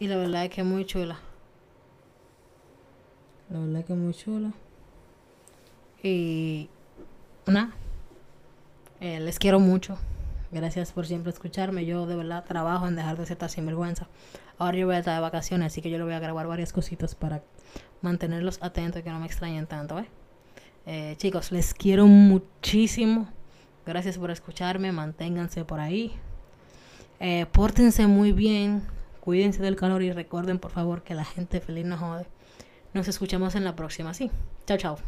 Y 0.00 0.08
la 0.08 0.16
verdad 0.16 0.46
es 0.46 0.50
que 0.50 0.62
es 0.62 0.66
muy 0.66 0.86
chula. 0.86 1.20
La 3.50 3.58
verdad 3.60 3.80
es 3.80 3.84
que 3.84 3.92
es 3.92 3.98
muy 3.98 4.14
chula. 4.14 4.52
Y 6.02 6.70
nada, 7.46 7.72
eh, 9.00 9.20
les 9.20 9.38
quiero 9.38 9.60
mucho. 9.60 9.98
Gracias 10.50 10.92
por 10.92 11.06
siempre 11.06 11.30
escucharme. 11.30 11.84
Yo 11.84 12.06
de 12.06 12.16
verdad 12.16 12.44
trabajo 12.44 12.88
en 12.88 12.96
dejar 12.96 13.18
de 13.18 13.26
ser 13.26 13.36
tan 13.36 13.50
sinvergüenza. 13.50 14.08
Ahora 14.56 14.78
yo 14.78 14.86
voy 14.86 14.94
a 14.96 15.00
estar 15.00 15.14
de 15.14 15.20
vacaciones, 15.20 15.66
así 15.66 15.82
que 15.82 15.90
yo 15.90 15.98
le 15.98 16.04
voy 16.04 16.14
a 16.14 16.20
grabar 16.20 16.46
varias 16.46 16.72
cositas 16.72 17.14
para 17.14 17.42
mantenerlos 18.00 18.62
atentos 18.62 19.00
y 19.00 19.04
que 19.04 19.10
no 19.10 19.20
me 19.20 19.26
extrañen 19.26 19.66
tanto, 19.66 19.98
¿eh? 19.98 20.08
Eh, 20.86 21.16
chicos, 21.18 21.52
les 21.52 21.74
quiero 21.74 22.06
muchísimo. 22.06 23.28
Gracias 23.86 24.18
por 24.18 24.30
escucharme. 24.30 24.92
Manténganse 24.92 25.64
por 25.64 25.80
ahí. 25.80 26.12
Eh, 27.20 27.46
pórtense 27.52 28.06
muy 28.06 28.32
bien. 28.32 28.82
Cuídense 29.20 29.62
del 29.62 29.76
calor 29.76 30.02
y 30.02 30.12
recuerden, 30.12 30.58
por 30.58 30.70
favor, 30.70 31.02
que 31.02 31.14
la 31.14 31.24
gente 31.24 31.60
feliz 31.60 31.86
no 31.86 31.96
jode. 31.96 32.26
Nos 32.92 33.08
escuchamos 33.08 33.54
en 33.54 33.64
la 33.64 33.74
próxima. 33.74 34.14
Sí. 34.14 34.30
Chao, 34.66 34.78
chao. 34.78 34.98